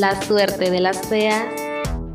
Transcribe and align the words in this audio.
la 0.00 0.18
suerte 0.22 0.70
de 0.70 0.80
las 0.80 1.06
feas. 1.08 1.44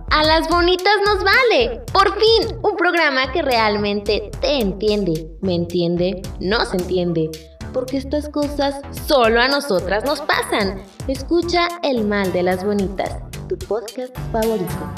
A 0.10 0.24
las 0.24 0.50
bonitas 0.50 0.96
nos 1.06 1.24
vale. 1.24 1.82
Por 1.94 2.20
fin, 2.20 2.58
un 2.64 2.76
programa 2.76 3.32
que 3.32 3.44
realmente 3.44 4.32
te 4.42 4.60
entiende. 4.60 5.28
¿Me 5.42 5.54
entiende? 5.54 6.24
No 6.40 6.66
se 6.66 6.78
entiende. 6.78 7.30
Porque 7.74 7.98
estas 7.98 8.28
cosas 8.30 8.82
solo 9.06 9.40
a 9.40 9.48
nosotras 9.48 10.04
nos 10.04 10.22
pasan. 10.22 10.82
Escucha 11.08 11.68
El 11.84 12.06
Mal 12.06 12.34
de 12.34 12.42
las 12.42 12.66
Bonitas, 12.66 13.20
tu 13.48 13.56
podcast 13.56 14.18
favorito. 14.32 14.92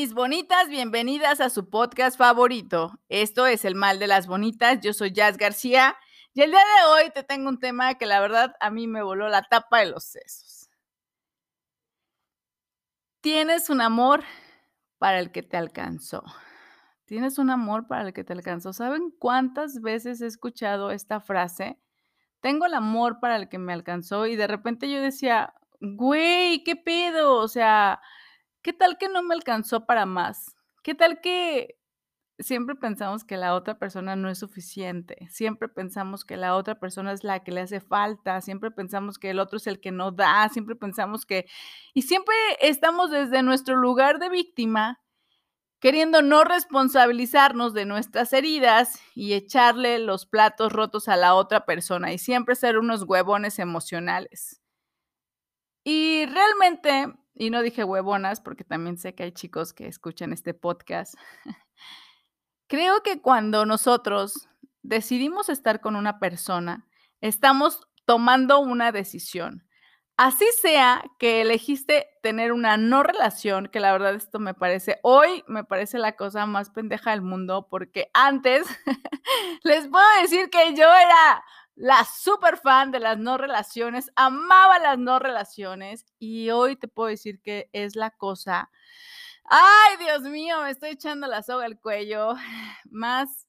Mis 0.00 0.14
bonitas, 0.14 0.70
bienvenidas 0.70 1.42
a 1.42 1.50
su 1.50 1.68
podcast 1.68 2.16
favorito. 2.16 2.98
Esto 3.10 3.46
es 3.46 3.66
El 3.66 3.74
Mal 3.74 3.98
de 3.98 4.06
las 4.06 4.26
Bonitas. 4.26 4.80
Yo 4.80 4.94
soy 4.94 5.12
Jazz 5.12 5.36
García 5.36 5.94
y 6.36 6.42
el 6.42 6.50
día 6.50 6.60
de 6.60 6.86
hoy 6.90 7.10
te 7.14 7.22
tengo 7.22 7.48
un 7.48 7.58
tema 7.58 7.94
que 7.94 8.04
la 8.04 8.20
verdad 8.20 8.56
a 8.60 8.68
mí 8.68 8.86
me 8.86 9.02
voló 9.02 9.26
la 9.30 9.44
tapa 9.44 9.78
de 9.78 9.86
los 9.86 10.04
sesos. 10.04 10.68
Tienes 13.22 13.70
un 13.70 13.80
amor 13.80 14.22
para 14.98 15.18
el 15.18 15.32
que 15.32 15.42
te 15.42 15.56
alcanzó. 15.56 16.22
Tienes 17.06 17.38
un 17.38 17.48
amor 17.48 17.86
para 17.86 18.02
el 18.02 18.12
que 18.12 18.22
te 18.22 18.34
alcanzó. 18.34 18.74
¿Saben 18.74 19.14
cuántas 19.18 19.80
veces 19.80 20.20
he 20.20 20.26
escuchado 20.26 20.90
esta 20.90 21.20
frase? 21.20 21.80
Tengo 22.40 22.66
el 22.66 22.74
amor 22.74 23.18
para 23.18 23.36
el 23.36 23.48
que 23.48 23.56
me 23.56 23.72
alcanzó 23.72 24.26
y 24.26 24.36
de 24.36 24.46
repente 24.46 24.90
yo 24.92 25.00
decía, 25.00 25.54
güey, 25.80 26.62
¿qué 26.64 26.76
pedo? 26.76 27.36
O 27.36 27.48
sea, 27.48 28.02
¿qué 28.60 28.74
tal 28.74 28.98
que 28.98 29.08
no 29.08 29.22
me 29.22 29.34
alcanzó 29.34 29.86
para 29.86 30.04
más? 30.04 30.54
¿Qué 30.82 30.94
tal 30.94 31.22
que 31.22 31.78
siempre 32.38 32.74
pensamos 32.74 33.24
que 33.24 33.36
la 33.36 33.54
otra 33.54 33.78
persona 33.78 34.16
no 34.16 34.28
es 34.28 34.38
suficiente, 34.38 35.28
siempre 35.30 35.68
pensamos 35.68 36.24
que 36.24 36.36
la 36.36 36.54
otra 36.56 36.78
persona 36.78 37.12
es 37.12 37.24
la 37.24 37.42
que 37.42 37.52
le 37.52 37.62
hace 37.62 37.80
falta, 37.80 38.40
siempre 38.40 38.70
pensamos 38.70 39.18
que 39.18 39.30
el 39.30 39.38
otro 39.38 39.56
es 39.58 39.66
el 39.66 39.80
que 39.80 39.92
no 39.92 40.12
da, 40.12 40.48
siempre 40.48 40.76
pensamos 40.76 41.26
que... 41.26 41.46
Y 41.94 42.02
siempre 42.02 42.34
estamos 42.60 43.10
desde 43.10 43.42
nuestro 43.42 43.76
lugar 43.76 44.18
de 44.18 44.28
víctima 44.28 45.00
queriendo 45.80 46.22
no 46.22 46.44
responsabilizarnos 46.44 47.74
de 47.74 47.84
nuestras 47.84 48.32
heridas 48.32 49.00
y 49.14 49.34
echarle 49.34 49.98
los 49.98 50.26
platos 50.26 50.72
rotos 50.72 51.08
a 51.08 51.16
la 51.16 51.34
otra 51.34 51.64
persona 51.64 52.12
y 52.12 52.18
siempre 52.18 52.54
ser 52.54 52.78
unos 52.78 53.02
huevones 53.04 53.58
emocionales. 53.58 54.60
Y 55.84 56.26
realmente, 56.26 57.14
y 57.34 57.50
no 57.50 57.62
dije 57.62 57.84
huevonas 57.84 58.40
porque 58.40 58.64
también 58.64 58.98
sé 58.98 59.14
que 59.14 59.24
hay 59.24 59.32
chicos 59.32 59.72
que 59.72 59.86
escuchan 59.86 60.32
este 60.32 60.54
podcast, 60.54 61.14
Creo 62.68 63.02
que 63.02 63.20
cuando 63.20 63.64
nosotros 63.64 64.48
decidimos 64.82 65.48
estar 65.48 65.80
con 65.80 65.94
una 65.94 66.18
persona, 66.18 66.86
estamos 67.20 67.86
tomando 68.04 68.58
una 68.58 68.90
decisión. 68.90 69.64
Así 70.16 70.46
sea 70.60 71.04
que 71.18 71.42
elegiste 71.42 72.08
tener 72.22 72.52
una 72.52 72.76
no 72.78 73.02
relación, 73.02 73.68
que 73.68 73.80
la 73.80 73.92
verdad 73.92 74.14
esto 74.14 74.38
me 74.38 74.54
parece, 74.54 74.98
hoy 75.02 75.44
me 75.46 75.62
parece 75.62 75.98
la 75.98 76.16
cosa 76.16 76.46
más 76.46 76.70
pendeja 76.70 77.10
del 77.10 77.20
mundo, 77.20 77.68
porque 77.70 78.10
antes 78.14 78.66
les 79.62 79.86
puedo 79.88 80.06
decir 80.22 80.48
que 80.48 80.74
yo 80.74 80.86
era 80.86 81.44
la 81.74 82.04
super 82.04 82.56
fan 82.56 82.90
de 82.90 83.00
las 83.00 83.18
no 83.18 83.36
relaciones, 83.36 84.10
amaba 84.16 84.78
las 84.78 84.98
no 84.98 85.18
relaciones 85.18 86.06
y 86.18 86.48
hoy 86.50 86.76
te 86.76 86.88
puedo 86.88 87.10
decir 87.10 87.42
que 87.42 87.68
es 87.72 87.94
la 87.94 88.10
cosa 88.10 88.70
Ay, 89.48 89.96
Dios 90.04 90.22
mío, 90.22 90.60
me 90.62 90.70
estoy 90.70 90.90
echando 90.90 91.26
la 91.28 91.42
soga 91.42 91.64
al 91.66 91.78
cuello. 91.80 92.34
Más 92.90 93.46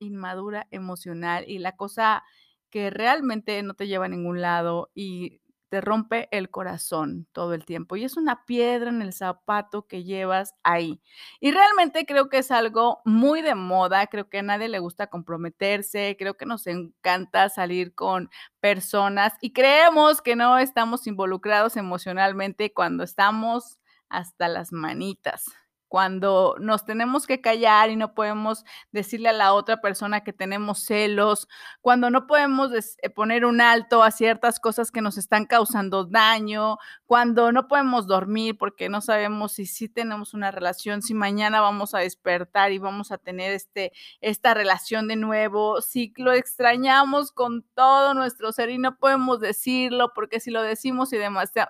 inmadura 0.00 0.66
emocional 0.70 1.44
y 1.48 1.58
la 1.58 1.76
cosa 1.76 2.24
que 2.70 2.90
realmente 2.90 3.62
no 3.62 3.74
te 3.74 3.86
lleva 3.86 4.06
a 4.06 4.08
ningún 4.08 4.40
lado 4.42 4.90
y 4.94 5.40
te 5.68 5.80
rompe 5.80 6.28
el 6.32 6.50
corazón 6.50 7.26
todo 7.32 7.54
el 7.54 7.64
tiempo 7.64 7.96
y 7.96 8.04
es 8.04 8.16
una 8.16 8.44
piedra 8.46 8.90
en 8.90 9.02
el 9.02 9.12
zapato 9.12 9.86
que 9.86 10.04
llevas 10.04 10.54
ahí. 10.64 11.00
Y 11.40 11.52
realmente 11.52 12.06
creo 12.06 12.28
que 12.28 12.38
es 12.38 12.50
algo 12.50 13.00
muy 13.04 13.42
de 13.42 13.54
moda, 13.54 14.06
creo 14.08 14.28
que 14.28 14.38
a 14.40 14.42
nadie 14.42 14.68
le 14.68 14.78
gusta 14.80 15.08
comprometerse, 15.08 16.16
creo 16.18 16.36
que 16.36 16.46
nos 16.46 16.66
encanta 16.66 17.48
salir 17.50 17.94
con 17.94 18.30
personas 18.60 19.32
y 19.40 19.52
creemos 19.52 20.22
que 20.22 20.36
no 20.36 20.58
estamos 20.58 21.06
involucrados 21.06 21.76
emocionalmente 21.76 22.72
cuando 22.74 23.04
estamos 23.04 23.78
hasta 24.08 24.48
las 24.48 24.72
manitas. 24.72 25.44
Cuando 25.88 26.56
nos 26.58 26.84
tenemos 26.84 27.26
que 27.26 27.40
callar 27.40 27.90
y 27.90 27.96
no 27.96 28.14
podemos 28.14 28.64
decirle 28.92 29.28
a 29.28 29.32
la 29.32 29.52
otra 29.52 29.80
persona 29.80 30.22
que 30.22 30.32
tenemos 30.32 30.84
celos, 30.84 31.48
cuando 31.80 32.10
no 32.10 32.26
podemos 32.26 32.70
eh, 32.72 33.10
poner 33.10 33.44
un 33.44 33.60
alto 33.60 34.02
a 34.02 34.10
ciertas 34.10 34.60
cosas 34.60 34.90
que 34.90 35.00
nos 35.00 35.18
están 35.18 35.46
causando 35.46 36.04
daño, 36.04 36.78
cuando 37.06 37.52
no 37.52 37.68
podemos 37.68 38.06
dormir 38.06 38.58
porque 38.58 38.88
no 38.88 39.00
sabemos 39.00 39.52
si 39.52 39.66
sí 39.66 39.88
tenemos 39.88 40.34
una 40.34 40.50
relación, 40.50 41.02
si 41.02 41.14
mañana 41.14 41.60
vamos 41.60 41.94
a 41.94 41.98
despertar 41.98 42.72
y 42.72 42.78
vamos 42.78 43.12
a 43.12 43.18
tener 43.18 43.52
este, 43.52 43.92
esta 44.20 44.54
relación 44.54 45.08
de 45.08 45.16
nuevo, 45.16 45.80
si 45.80 46.12
lo 46.16 46.32
extrañamos 46.32 47.32
con 47.32 47.62
todo 47.74 48.14
nuestro 48.14 48.52
ser 48.52 48.70
y 48.70 48.78
no 48.78 48.98
podemos 48.98 49.40
decirlo 49.40 50.12
porque 50.14 50.40
si 50.40 50.50
lo 50.50 50.62
decimos 50.62 51.12
y 51.12 51.18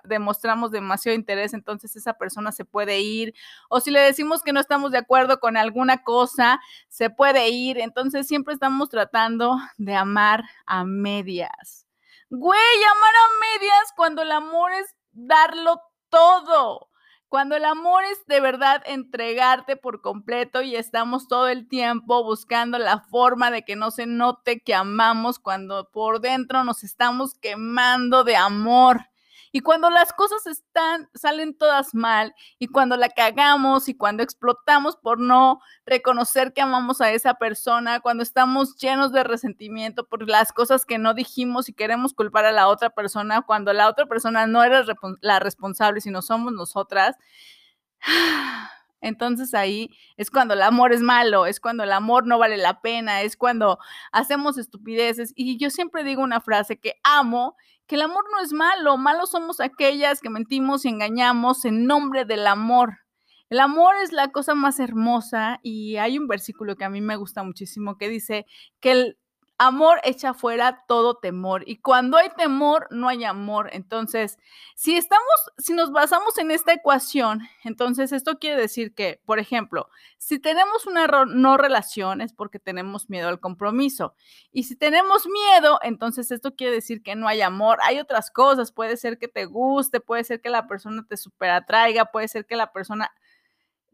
demostramos 0.03 0.71
demasiado 0.71 1.15
interés, 1.15 1.53
entonces 1.53 1.95
esa 1.95 2.13
persona 2.13 2.51
se 2.51 2.65
puede 2.65 2.99
ir, 2.99 3.33
o 3.69 3.79
si 3.79 3.91
le 3.91 3.99
decimos 4.07 4.41
que 4.41 4.53
no 4.53 4.59
estamos 4.59 4.91
de 4.91 4.97
acuerdo 4.97 5.39
con 5.39 5.57
alguna 5.57 6.03
cosa, 6.03 6.59
se 6.87 7.09
puede 7.09 7.49
ir, 7.49 7.77
entonces 7.77 8.27
siempre 8.27 8.53
estamos 8.53 8.89
tratando 8.89 9.57
de 9.77 9.95
amar 9.95 10.43
a 10.65 10.83
medias. 10.83 11.85
Güey, 12.29 12.83
amar 12.83 13.13
a 13.15 13.59
medias 13.59 13.93
cuando 13.95 14.21
el 14.21 14.31
amor 14.31 14.71
es 14.73 14.95
darlo 15.11 15.81
todo. 16.09 16.89
Cuando 17.29 17.57
el 17.57 17.65
amor 17.65 18.05
es 18.05 18.25
de 18.25 18.39
verdad 18.39 18.81
entregarte 18.85 19.75
por 19.75 20.01
completo 20.01 20.61
y 20.61 20.77
estamos 20.77 21.27
todo 21.27 21.49
el 21.49 21.67
tiempo 21.67 22.23
buscando 22.23 22.77
la 22.77 23.01
forma 23.01 23.51
de 23.51 23.63
que 23.63 23.75
no 23.75 23.91
se 23.91 24.05
note 24.05 24.61
que 24.61 24.73
amamos 24.73 25.37
cuando 25.37 25.89
por 25.91 26.21
dentro 26.21 26.63
nos 26.63 26.83
estamos 26.85 27.33
quemando 27.35 28.23
de 28.23 28.37
amor. 28.37 29.01
Y 29.51 29.61
cuando 29.61 29.89
las 29.89 30.13
cosas 30.13 30.45
están, 30.47 31.09
salen 31.13 31.57
todas 31.57 31.93
mal 31.93 32.33
y 32.59 32.67
cuando 32.67 32.97
la 32.97 33.09
cagamos 33.09 33.89
y 33.89 33.95
cuando 33.95 34.23
explotamos 34.23 34.95
por 34.97 35.19
no 35.19 35.59
reconocer 35.85 36.53
que 36.53 36.61
amamos 36.61 37.01
a 37.01 37.11
esa 37.11 37.35
persona, 37.35 37.99
cuando 37.99 38.23
estamos 38.23 38.77
llenos 38.77 39.11
de 39.11 39.23
resentimiento 39.23 40.07
por 40.07 40.27
las 40.27 40.51
cosas 40.51 40.85
que 40.85 40.97
no 40.97 41.13
dijimos 41.13 41.69
y 41.69 41.73
queremos 41.73 42.13
culpar 42.13 42.45
a 42.45 42.51
la 42.51 42.67
otra 42.67 42.89
persona, 42.89 43.41
cuando 43.41 43.73
la 43.73 43.89
otra 43.89 44.05
persona 44.05 44.47
no 44.47 44.63
era 44.63 44.83
la 45.21 45.39
responsable, 45.39 46.01
sino 46.01 46.21
somos 46.21 46.53
nosotras. 46.53 47.15
Entonces 49.01 49.53
ahí 49.53 49.95
es 50.17 50.31
cuando 50.31 50.55
el 50.55 50.61
amor 50.61 50.91
es 50.91 51.01
malo, 51.01 51.45
es 51.45 51.59
cuando 51.59 51.83
el 51.83 51.91
amor 51.91 52.25
no 52.25 52.39
vale 52.39 52.57
la 52.57 52.81
pena, 52.81 53.21
es 53.21 53.37
cuando 53.37 53.77
hacemos 54.11 54.57
estupideces. 54.57 55.33
Y 55.35 55.57
yo 55.57 55.69
siempre 55.69 56.03
digo 56.03 56.23
una 56.23 56.41
frase 56.41 56.79
que 56.79 56.95
amo 57.03 57.55
que 57.87 57.95
el 57.95 58.01
amor 58.01 58.25
no 58.31 58.41
es 58.41 58.53
malo, 58.53 58.97
malos 58.97 59.31
somos 59.31 59.59
aquellas 59.59 60.21
que 60.21 60.29
mentimos 60.29 60.85
y 60.85 60.89
engañamos 60.89 61.65
en 61.65 61.85
nombre 61.85 62.25
del 62.25 62.45
amor. 62.45 62.99
El 63.49 63.59
amor 63.61 63.95
es 64.03 64.11
la 64.11 64.29
cosa 64.29 64.55
más 64.55 64.79
hermosa 64.79 65.59
y 65.63 65.95
hay 65.95 66.19
un 66.19 66.27
versículo 66.27 66.75
que 66.75 66.83
a 66.83 66.89
mí 66.89 66.99
me 66.99 67.15
gusta 67.15 67.43
muchísimo 67.43 67.97
que 67.97 68.09
dice 68.09 68.45
que 68.81 68.91
el 68.91 69.17
Amor 69.59 69.99
echa 70.03 70.35
fuera 70.35 70.83
todo 70.87 71.17
temor 71.17 71.63
y 71.65 71.77
cuando 71.77 72.17
hay 72.17 72.29
temor 72.37 72.87
no 72.91 73.09
hay 73.09 73.23
amor. 73.23 73.69
Entonces, 73.73 74.37
si 74.75 74.95
estamos, 74.95 75.25
si 75.57 75.73
nos 75.73 75.91
basamos 75.91 76.37
en 76.37 76.51
esta 76.51 76.73
ecuación, 76.73 77.41
entonces 77.63 78.11
esto 78.11 78.37
quiere 78.37 78.61
decir 78.61 78.93
que, 78.93 79.19
por 79.25 79.39
ejemplo, 79.39 79.89
si 80.19 80.37
tenemos 80.37 80.85
una 80.85 81.07
no 81.07 81.57
relación 81.57 82.21
es 82.21 82.33
porque 82.33 82.59
tenemos 82.59 83.09
miedo 83.09 83.29
al 83.29 83.39
compromiso. 83.39 84.13
Y 84.51 84.63
si 84.63 84.75
tenemos 84.75 85.25
miedo, 85.25 85.79
entonces 85.81 86.29
esto 86.29 86.55
quiere 86.55 86.73
decir 86.73 87.01
que 87.01 87.15
no 87.15 87.27
hay 87.27 87.41
amor. 87.41 87.79
Hay 87.81 87.97
otras 87.97 88.29
cosas, 88.29 88.71
puede 88.71 88.95
ser 88.95 89.17
que 89.17 89.27
te 89.27 89.45
guste, 89.45 89.99
puede 89.99 90.23
ser 90.23 90.39
que 90.39 90.49
la 90.49 90.67
persona 90.67 91.03
te 91.09 91.17
superatraiga, 91.17 92.05
puede 92.05 92.27
ser 92.27 92.45
que 92.45 92.55
la 92.55 92.71
persona 92.71 93.11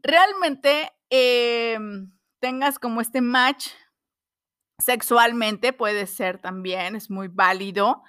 realmente 0.02 0.92
em, 1.08 2.12
tengas 2.38 2.78
como 2.78 3.00
este 3.00 3.22
match 3.22 3.68
Sexualmente 4.78 5.72
puede 5.72 6.06
ser 6.06 6.38
también, 6.38 6.96
es 6.96 7.10
muy 7.10 7.28
válido, 7.28 8.02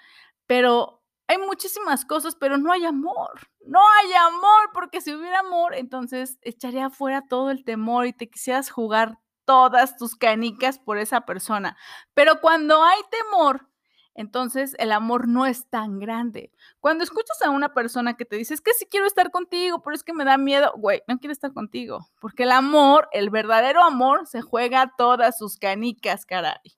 pero 0.47 1.03
hay 1.27 1.37
muchísimas 1.37 2.05
cosas, 2.05 2.35
pero 2.35 2.57
no 2.57 2.71
hay 2.71 2.85
amor. 2.85 3.49
No 3.65 3.79
hay 3.79 4.13
amor, 4.13 4.71
porque 4.73 5.01
si 5.01 5.13
hubiera 5.13 5.39
amor, 5.39 5.75
entonces 5.75 6.37
echaría 6.41 6.89
fuera 6.89 7.23
todo 7.27 7.49
el 7.51 7.63
temor 7.63 8.05
y 8.05 8.13
te 8.13 8.29
quisieras 8.29 8.69
jugar 8.69 9.17
todas 9.45 9.97
tus 9.97 10.15
canicas 10.15 10.79
por 10.79 10.97
esa 10.97 11.21
persona. 11.21 11.77
Pero 12.13 12.41
cuando 12.41 12.83
hay 12.83 12.99
temor, 13.09 13.67
entonces 14.15 14.75
el 14.79 14.93
amor 14.93 15.27
no 15.27 15.45
es 15.45 15.67
tan 15.69 15.99
grande. 15.99 16.51
Cuando 16.79 17.03
escuchas 17.03 17.41
a 17.41 17.49
una 17.49 17.73
persona 17.73 18.15
que 18.15 18.25
te 18.25 18.37
dice, 18.37 18.53
es 18.53 18.61
que 18.61 18.73
sí 18.73 18.87
quiero 18.89 19.05
estar 19.05 19.29
contigo, 19.29 19.81
pero 19.83 19.93
es 19.93 20.03
que 20.03 20.13
me 20.13 20.23
da 20.23 20.37
miedo, 20.37 20.73
güey, 20.77 21.03
no 21.07 21.19
quiero 21.19 21.33
estar 21.33 21.53
contigo, 21.53 22.07
porque 22.21 22.43
el 22.43 22.51
amor, 22.51 23.09
el 23.11 23.29
verdadero 23.29 23.83
amor, 23.83 24.25
se 24.25 24.41
juega 24.41 24.93
todas 24.97 25.37
sus 25.37 25.57
canicas, 25.57 26.25
caray. 26.25 26.77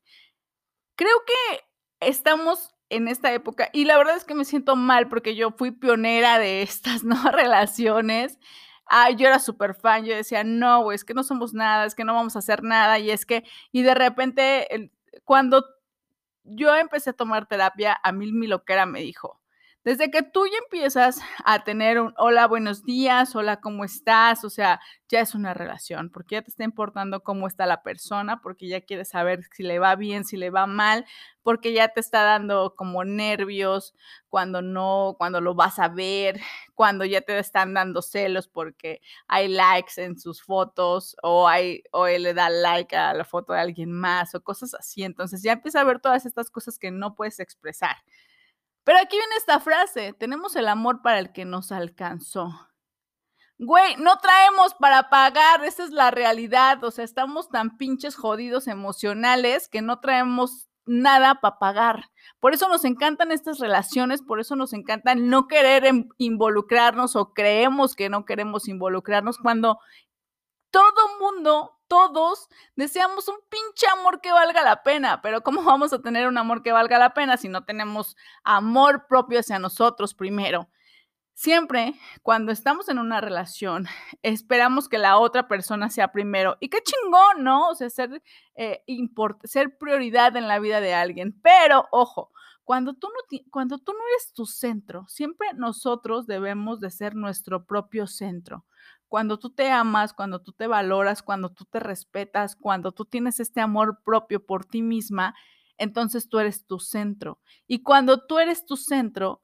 Creo 0.96 1.16
que 1.26 1.64
estamos 2.00 2.74
en 2.90 3.08
esta 3.08 3.32
época, 3.34 3.70
y 3.72 3.86
la 3.86 3.98
verdad 3.98 4.18
es 4.18 4.24
que 4.24 4.34
me 4.34 4.46
siento 4.46 4.76
mal 4.76 5.08
porque 5.10 5.36
yo 5.36 5.52
fui 5.52 5.72
pionera 5.72 6.40
de 6.40 6.62
estas, 6.64 7.04
¿no? 7.04 7.32
Relaciones. 7.32 8.40
Ay, 8.88 9.16
yo 9.18 9.28
era 9.28 9.40
súper 9.40 9.76
fan, 9.76 10.06
yo 10.06 10.16
decía, 10.16 10.44
no, 10.44 10.84
güey, 10.84 10.96
es 10.96 11.04
que 11.04 11.14
no 11.14 11.24
somos 11.24 11.54
nada, 11.54 11.86
es 11.86 11.94
que 11.94 12.06
no 12.06 12.14
vamos 12.14 12.36
a 12.36 12.40
hacer 12.40 12.64
nada, 12.64 13.00
y 13.00 13.12
es 13.12 13.26
que, 13.26 13.44
y 13.72 13.82
de 13.84 13.94
repente, 13.94 14.92
cuando 15.26 15.77
yo 16.50 16.76
empecé 16.76 17.12
a 17.12 17.14
tomar 17.14 17.48
terapia, 17.48 18.00
a 18.04 18.12
mí 18.12 18.32
mi 18.32 18.48
loquera 18.48 18.86
me 18.86 19.02
dijo, 19.02 19.40
desde 19.88 20.12
que 20.12 20.22
tú 20.22 20.46
ya 20.48 20.58
empiezas 20.58 21.22
a 21.46 21.64
tener 21.64 22.02
un 22.02 22.14
hola, 22.18 22.46
buenos 22.46 22.84
días, 22.84 23.34
hola, 23.38 23.62
¿cómo 23.62 23.86
estás? 23.86 24.44
O 24.44 24.50
sea, 24.50 24.82
ya 25.08 25.22
es 25.22 25.34
una 25.34 25.54
relación, 25.54 26.10
porque 26.10 26.36
ya 26.36 26.42
te 26.42 26.50
está 26.50 26.66
importando 26.66 27.24
cómo 27.24 27.48
está 27.48 27.66
la 27.66 27.84
persona, 27.84 28.42
porque 28.42 28.68
ya 28.68 28.82
quieres 28.82 29.08
saber 29.08 29.46
si 29.56 29.64
le 29.64 29.80
va 29.80 29.96
bien, 29.96 30.26
si 30.26 30.36
le 30.36 30.50
va 30.50 30.68
mal, 30.68 31.06
porque 31.42 31.72
ya 31.72 31.88
te 31.88 32.02
está 32.02 32.24
dando 32.24 32.76
como 32.76 33.06
nervios 33.06 33.96
cuando 34.28 34.62
no, 34.62 35.16
cuando 35.18 35.40
lo 35.40 35.56
vas 35.56 35.80
a 35.80 35.88
ver, 35.88 36.38
cuando 36.76 37.06
ya 37.06 37.22
te 37.22 37.40
están 37.40 37.74
dando 37.74 38.02
celos 38.02 38.50
porque 38.50 39.00
hay 39.30 39.48
likes 39.48 40.04
en 40.04 40.20
sus 40.20 40.44
fotos 40.44 41.16
o 41.24 41.48
hay 41.48 41.84
o 41.94 42.08
él 42.08 42.24
le 42.24 42.34
da 42.34 42.50
like 42.50 42.94
a 42.94 43.14
la 43.14 43.24
foto 43.24 43.54
de 43.54 43.62
alguien 43.62 43.94
más 43.94 44.36
o 44.36 44.44
cosas 44.44 44.74
así. 44.74 45.04
Entonces 45.04 45.42
ya 45.44 45.54
empieza 45.54 45.80
a 45.80 45.86
ver 45.86 46.02
todas 46.02 46.26
estas 46.26 46.50
cosas 46.50 46.78
que 46.78 46.92
no 46.92 47.16
puedes 47.16 47.40
expresar. 47.40 47.96
Pero 48.88 49.00
aquí 49.00 49.18
viene 49.18 49.36
esta 49.36 49.60
frase, 49.60 50.14
tenemos 50.14 50.56
el 50.56 50.70
amor 50.70 51.02
para 51.02 51.20
el 51.20 51.34
que 51.34 51.44
nos 51.44 51.74
alcanzó. 51.74 52.70
Güey, 53.58 53.98
no 53.98 54.18
traemos 54.20 54.76
para 54.76 55.10
pagar, 55.10 55.66
esa 55.66 55.84
es 55.84 55.90
la 55.90 56.10
realidad, 56.10 56.82
o 56.86 56.90
sea, 56.90 57.04
estamos 57.04 57.50
tan 57.50 57.76
pinches 57.76 58.16
jodidos 58.16 58.66
emocionales 58.66 59.68
que 59.68 59.82
no 59.82 60.00
traemos 60.00 60.70
nada 60.86 61.42
para 61.42 61.60
pagar. 61.60 62.06
Por 62.40 62.54
eso 62.54 62.70
nos 62.70 62.86
encantan 62.86 63.34
estas 63.34 63.60
relaciones, 63.60 64.22
por 64.22 64.40
eso 64.40 64.56
nos 64.56 64.72
encanta 64.72 65.16
no 65.16 65.50
querer 65.50 65.86
em, 65.86 66.08
involucrarnos 66.18 67.18
o 67.18 67.34
creemos 67.34 67.94
que 67.94 68.08
no 68.08 68.24
queremos 68.24 68.70
involucrarnos 68.70 69.38
cuando 69.38 69.80
todo 70.78 71.18
mundo 71.20 71.74
todos 71.88 72.50
deseamos 72.76 73.28
un 73.30 73.38
pinche 73.50 73.88
amor 73.88 74.22
que 74.22 74.32
valga 74.32 74.62
la 74.62 74.84
pena, 74.84 75.24
pero 75.24 75.42
¿cómo 75.42 75.64
vamos 75.64 75.92
a 75.92 76.04
tener 76.04 76.28
un 76.28 76.38
amor 76.38 76.62
que 76.62 76.72
valga 76.72 77.00
la 77.00 77.16
pena 77.16 77.36
si 77.36 77.50
no 77.50 77.66
tenemos 77.66 78.16
amor 78.44 79.08
propio 79.08 79.40
hacia 79.40 79.58
nosotros 79.58 80.14
primero? 80.14 80.70
Siempre 81.34 81.96
cuando 82.22 82.52
estamos 82.52 82.90
en 82.90 83.00
una 83.00 83.22
relación, 83.22 83.88
esperamos 84.22 84.88
que 84.88 85.00
la 85.00 85.18
otra 85.18 85.48
persona 85.48 85.90
sea 85.90 86.12
primero. 86.12 86.58
Y 86.60 86.70
qué 86.70 86.80
chingón, 86.84 87.44
¿no? 87.44 87.70
O 87.70 87.76
sea, 87.76 87.90
ser, 87.90 88.22
eh, 88.56 88.84
ser 89.46 89.80
prioridad 89.80 90.36
en 90.36 90.48
la 90.48 90.60
vida 90.60 90.80
de 90.80 90.94
alguien. 90.94 91.40
Pero, 91.42 91.88
ojo, 91.92 92.32
cuando 92.64 92.94
tú, 92.94 93.08
no, 93.08 93.40
cuando 93.50 93.80
tú 93.80 93.94
no 93.94 94.00
eres 94.14 94.32
tu 94.34 94.46
centro, 94.46 95.06
siempre 95.08 95.48
nosotros 95.56 96.28
debemos 96.28 96.80
de 96.80 96.92
ser 96.92 97.16
nuestro 97.16 97.66
propio 97.66 98.06
centro 98.06 98.66
cuando 99.08 99.40
tú 99.40 99.50
te 99.52 99.72
amas, 99.72 100.14
cuando 100.14 100.42
tú 100.42 100.52
te 100.54 100.68
valoras, 100.68 101.24
cuando 101.24 101.50
tú 101.50 101.66
te 101.66 101.80
respetas, 101.80 102.56
cuando 102.56 102.92
tú 102.92 103.06
tienes 103.06 103.40
este 103.40 103.62
amor 103.62 104.02
propio 104.04 104.46
por 104.46 104.66
ti 104.66 104.82
misma, 104.82 105.36
entonces 105.78 106.28
tú 106.30 106.40
eres 106.40 106.66
tu 106.66 106.80
centro. 106.80 107.40
Y 107.68 107.84
cuando 107.84 108.26
tú 108.26 108.40
eres 108.40 108.66
tu 108.66 108.78
centro 108.78 109.44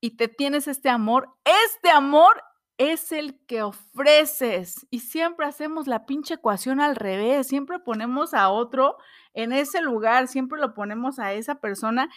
y 0.00 0.16
te 0.16 0.28
tienes 0.28 0.68
este 0.68 0.88
amor, 0.88 1.34
este 1.44 1.90
amor 1.90 2.42
es 2.78 3.10
el 3.10 3.44
que 3.46 3.62
ofreces. 3.62 4.86
Y 4.90 5.00
siempre 5.00 5.46
hacemos 5.46 5.86
la 5.86 6.06
pinche 6.06 6.34
ecuación 6.34 6.80
al 6.80 6.94
revés, 6.94 7.48
siempre 7.48 7.80
ponemos 7.80 8.34
a 8.34 8.50
otro 8.50 8.96
en 9.34 9.52
ese 9.52 9.82
lugar, 9.82 10.28
siempre 10.28 10.60
lo 10.60 10.74
ponemos 10.74 11.18
a 11.18 11.32
esa 11.32 11.56
persona 11.56 12.08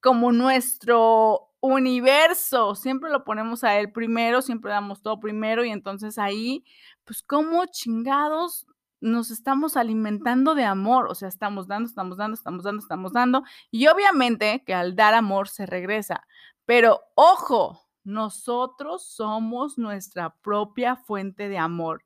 como 0.00 0.32
nuestro 0.32 1.51
universo, 1.62 2.74
siempre 2.74 3.10
lo 3.10 3.24
ponemos 3.24 3.64
a 3.64 3.78
él 3.78 3.92
primero, 3.92 4.42
siempre 4.42 4.72
damos 4.72 5.00
todo 5.00 5.20
primero 5.20 5.64
y 5.64 5.70
entonces 5.70 6.18
ahí, 6.18 6.64
pues 7.04 7.22
como 7.22 7.64
chingados 7.66 8.66
nos 9.00 9.30
estamos 9.30 9.76
alimentando 9.76 10.54
de 10.54 10.64
amor, 10.64 11.08
o 11.08 11.14
sea, 11.14 11.28
estamos 11.28 11.66
dando, 11.68 11.88
estamos 11.88 12.18
dando, 12.18 12.34
estamos 12.34 12.64
dando, 12.64 12.80
estamos 12.82 13.12
dando, 13.12 13.42
y 13.70 13.86
obviamente 13.86 14.62
que 14.66 14.74
al 14.74 14.94
dar 14.94 15.14
amor 15.14 15.48
se 15.48 15.66
regresa, 15.66 16.26
pero 16.66 17.00
ojo, 17.14 17.80
nosotros 18.04 19.06
somos 19.06 19.78
nuestra 19.78 20.34
propia 20.36 20.96
fuente 20.96 21.48
de 21.48 21.58
amor. 21.58 22.04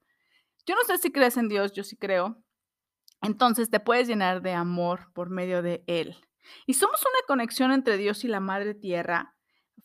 Yo 0.66 0.74
no 0.74 0.84
sé 0.84 0.98
si 0.98 1.12
crees 1.12 1.36
en 1.36 1.48
Dios, 1.48 1.72
yo 1.72 1.84
sí 1.84 1.96
creo. 1.96 2.42
Entonces 3.22 3.70
te 3.70 3.80
puedes 3.80 4.06
llenar 4.08 4.42
de 4.42 4.52
amor 4.52 5.12
por 5.14 5.30
medio 5.30 5.62
de 5.62 5.82
Él. 5.86 6.16
Y 6.66 6.74
somos 6.74 7.00
una 7.00 7.26
conexión 7.26 7.72
entre 7.72 7.96
Dios 7.96 8.24
y 8.24 8.28
la 8.28 8.40
Madre 8.40 8.74
Tierra 8.74 9.35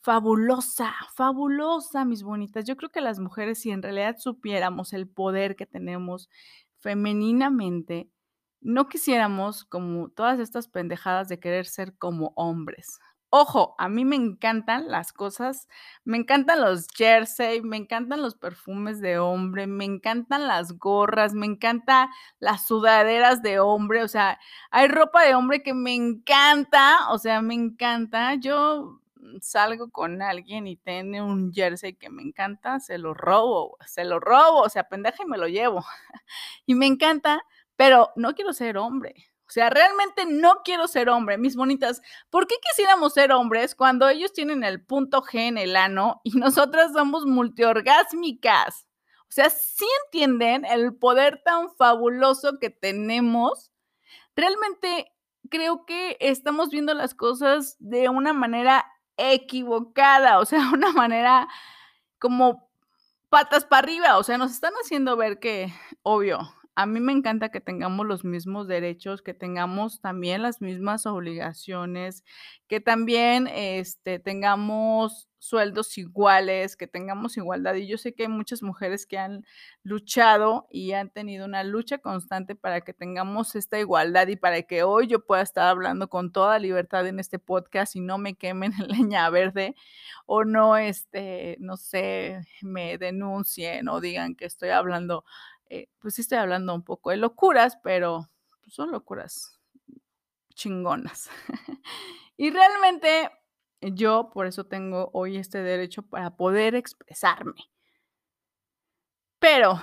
fabulosa, 0.02 0.92
fabulosa, 1.14 2.04
mis 2.04 2.22
bonitas. 2.24 2.64
Yo 2.64 2.76
creo 2.76 2.90
que 2.90 3.00
las 3.00 3.20
mujeres, 3.20 3.60
si 3.60 3.70
en 3.70 3.82
realidad 3.82 4.16
supiéramos 4.18 4.92
el 4.92 5.08
poder 5.08 5.56
que 5.56 5.66
tenemos 5.66 6.28
femeninamente, 6.78 8.10
no 8.60 8.88
quisiéramos 8.88 9.64
como 9.64 10.08
todas 10.08 10.40
estas 10.40 10.68
pendejadas 10.68 11.28
de 11.28 11.40
querer 11.40 11.66
ser 11.66 11.96
como 11.98 12.32
hombres. 12.36 12.98
Ojo, 13.30 13.74
a 13.78 13.88
mí 13.88 14.04
me 14.04 14.16
encantan 14.16 14.88
las 14.88 15.12
cosas, 15.12 15.68
me 16.04 16.18
encantan 16.18 16.60
los 16.60 16.86
jersey, 16.88 17.62
me 17.62 17.78
encantan 17.78 18.20
los 18.20 18.34
perfumes 18.34 19.00
de 19.00 19.18
hombre, 19.18 19.66
me 19.66 19.86
encantan 19.86 20.48
las 20.48 20.78
gorras, 20.78 21.32
me 21.32 21.46
encantan 21.46 22.10
las 22.40 22.66
sudaderas 22.66 23.40
de 23.42 23.58
hombre, 23.58 24.02
o 24.02 24.08
sea, 24.08 24.38
hay 24.70 24.88
ropa 24.88 25.24
de 25.24 25.34
hombre 25.34 25.62
que 25.62 25.72
me 25.74 25.94
encanta, 25.94 27.10
o 27.10 27.18
sea, 27.18 27.40
me 27.40 27.54
encanta. 27.54 28.34
Yo 28.34 29.01
salgo 29.40 29.90
con 29.90 30.22
alguien 30.22 30.66
y 30.66 30.76
tiene 30.76 31.22
un 31.22 31.52
jersey 31.52 31.94
que 31.94 32.10
me 32.10 32.22
encanta, 32.22 32.80
se 32.80 32.98
lo 32.98 33.14
robo, 33.14 33.78
se 33.86 34.04
lo 34.04 34.20
robo, 34.20 34.60
o 34.60 34.68
sea, 34.68 34.88
pendeja 34.88 35.22
y 35.22 35.26
me 35.26 35.38
lo 35.38 35.48
llevo. 35.48 35.84
y 36.66 36.74
me 36.74 36.86
encanta, 36.86 37.42
pero 37.76 38.10
no 38.16 38.34
quiero 38.34 38.52
ser 38.52 38.78
hombre. 38.78 39.32
O 39.46 39.50
sea, 39.52 39.68
realmente 39.68 40.24
no 40.24 40.62
quiero 40.64 40.88
ser 40.88 41.10
hombre, 41.10 41.36
mis 41.36 41.56
bonitas. 41.56 42.00
¿Por 42.30 42.46
qué 42.46 42.54
quisiéramos 42.62 43.12
ser 43.12 43.32
hombres 43.32 43.74
cuando 43.74 44.08
ellos 44.08 44.32
tienen 44.32 44.64
el 44.64 44.82
punto 44.82 45.22
G 45.22 45.40
en 45.40 45.58
el 45.58 45.76
ano 45.76 46.20
y 46.24 46.30
nosotras 46.38 46.92
somos 46.92 47.26
multiorgásmicas? 47.26 48.86
O 49.22 49.34
sea, 49.34 49.50
si 49.50 49.86
entienden 50.04 50.64
el 50.64 50.94
poder 50.94 51.42
tan 51.44 51.70
fabuloso 51.74 52.58
que 52.58 52.70
tenemos? 52.70 53.70
Realmente 54.36 55.12
creo 55.50 55.84
que 55.84 56.16
estamos 56.20 56.70
viendo 56.70 56.94
las 56.94 57.14
cosas 57.14 57.76
de 57.78 58.08
una 58.08 58.32
manera 58.32 58.91
equivocada, 59.16 60.38
o 60.38 60.44
sea, 60.44 60.60
una 60.72 60.92
manera 60.92 61.48
como 62.18 62.68
patas 63.28 63.64
para 63.64 63.84
arriba, 63.84 64.18
o 64.18 64.22
sea, 64.22 64.38
nos 64.38 64.52
están 64.52 64.74
haciendo 64.82 65.16
ver 65.16 65.38
que, 65.40 65.72
obvio, 66.02 66.40
a 66.74 66.86
mí 66.86 67.00
me 67.00 67.12
encanta 67.12 67.50
que 67.50 67.60
tengamos 67.60 68.06
los 68.06 68.24
mismos 68.24 68.68
derechos, 68.68 69.22
que 69.22 69.34
tengamos 69.34 70.00
también 70.00 70.42
las 70.42 70.60
mismas 70.60 71.06
obligaciones, 71.06 72.24
que 72.68 72.80
también 72.80 73.46
este, 73.48 74.18
tengamos 74.18 75.28
sueldos 75.42 75.98
iguales, 75.98 76.76
que 76.76 76.86
tengamos 76.86 77.36
igualdad. 77.36 77.74
Y 77.74 77.88
yo 77.88 77.98
sé 77.98 78.14
que 78.14 78.22
hay 78.22 78.28
muchas 78.28 78.62
mujeres 78.62 79.06
que 79.06 79.18
han 79.18 79.44
luchado 79.82 80.68
y 80.70 80.92
han 80.92 81.10
tenido 81.10 81.46
una 81.46 81.64
lucha 81.64 81.98
constante 81.98 82.54
para 82.54 82.82
que 82.82 82.94
tengamos 82.94 83.56
esta 83.56 83.80
igualdad 83.80 84.28
y 84.28 84.36
para 84.36 84.62
que 84.62 84.84
hoy 84.84 85.08
yo 85.08 85.26
pueda 85.26 85.42
estar 85.42 85.66
hablando 85.66 86.08
con 86.08 86.30
toda 86.30 86.60
libertad 86.60 87.08
en 87.08 87.18
este 87.18 87.40
podcast 87.40 87.96
y 87.96 88.00
no 88.00 88.18
me 88.18 88.34
quemen 88.34 88.72
en 88.78 88.86
leña 88.86 89.28
verde 89.30 89.74
o 90.26 90.44
no, 90.44 90.76
este, 90.76 91.56
no 91.58 91.76
sé, 91.76 92.40
me 92.60 92.96
denuncien 92.96 93.88
o 93.88 94.00
digan 94.00 94.36
que 94.36 94.44
estoy 94.44 94.68
hablando 94.68 95.24
eh, 95.70 95.88
pues 95.98 96.14
sí 96.14 96.20
estoy 96.20 96.38
hablando 96.38 96.74
un 96.74 96.84
poco 96.84 97.10
de 97.10 97.16
locuras, 97.16 97.78
pero 97.82 98.28
pues, 98.60 98.74
son 98.74 98.92
locuras 98.92 99.58
chingonas. 100.54 101.30
y 102.36 102.50
realmente 102.50 103.30
yo 103.82 104.30
por 104.32 104.46
eso 104.46 104.64
tengo 104.64 105.10
hoy 105.12 105.36
este 105.36 105.58
derecho 105.62 106.02
para 106.02 106.36
poder 106.36 106.74
expresarme. 106.74 107.68
Pero, 109.40 109.80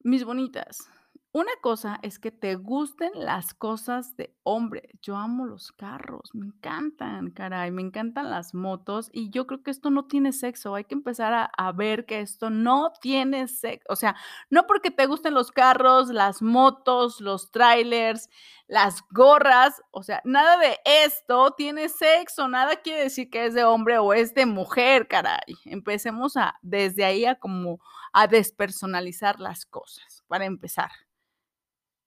mis 0.00 0.24
bonitas, 0.24 0.88
una 1.34 1.52
cosa 1.62 1.98
es 2.02 2.18
que 2.18 2.30
te 2.30 2.56
gusten 2.56 3.10
las 3.14 3.54
cosas 3.54 4.14
de 4.16 4.36
hombre. 4.42 4.90
Yo 5.00 5.16
amo 5.16 5.46
los 5.46 5.72
carros, 5.72 6.34
me 6.34 6.44
encantan, 6.44 7.30
caray, 7.30 7.70
me 7.70 7.80
encantan 7.80 8.28
las 8.28 8.52
motos 8.52 9.08
y 9.14 9.30
yo 9.30 9.46
creo 9.46 9.62
que 9.62 9.70
esto 9.70 9.88
no 9.88 10.04
tiene 10.04 10.32
sexo. 10.32 10.74
Hay 10.74 10.84
que 10.84 10.94
empezar 10.94 11.50
a, 11.56 11.72
ver 11.72 12.04
que 12.04 12.20
esto 12.20 12.50
no 12.50 12.92
tiene 13.00 13.48
sexo. 13.48 13.86
O 13.88 13.96
sea, 13.96 14.14
no 14.50 14.66
porque 14.66 14.90
te 14.90 15.06
gusten 15.06 15.32
los 15.32 15.50
carros, 15.52 16.10
las 16.10 16.42
motos, 16.42 17.22
los 17.22 17.50
trailers, 17.50 18.28
las 18.66 19.02
gorras, 19.08 19.82
o 19.90 20.02
sea, 20.02 20.20
nada 20.24 20.58
de 20.58 20.80
esto 20.84 21.52
tiene 21.52 21.88
sexo. 21.88 22.46
Nada 22.46 22.76
quiere 22.76 23.04
decir 23.04 23.30
que 23.30 23.46
es 23.46 23.54
de 23.54 23.64
hombre 23.64 23.96
o 23.96 24.12
es 24.12 24.34
de 24.34 24.44
mujer, 24.44 25.08
caray. 25.08 25.56
Empecemos 25.64 26.36
a 26.36 26.58
desde 26.60 27.06
ahí 27.06 27.24
a 27.24 27.36
como 27.36 27.80
a 28.12 28.26
despersonalizar 28.26 29.40
las 29.40 29.64
cosas 29.64 30.22
para 30.28 30.44
empezar 30.44 30.90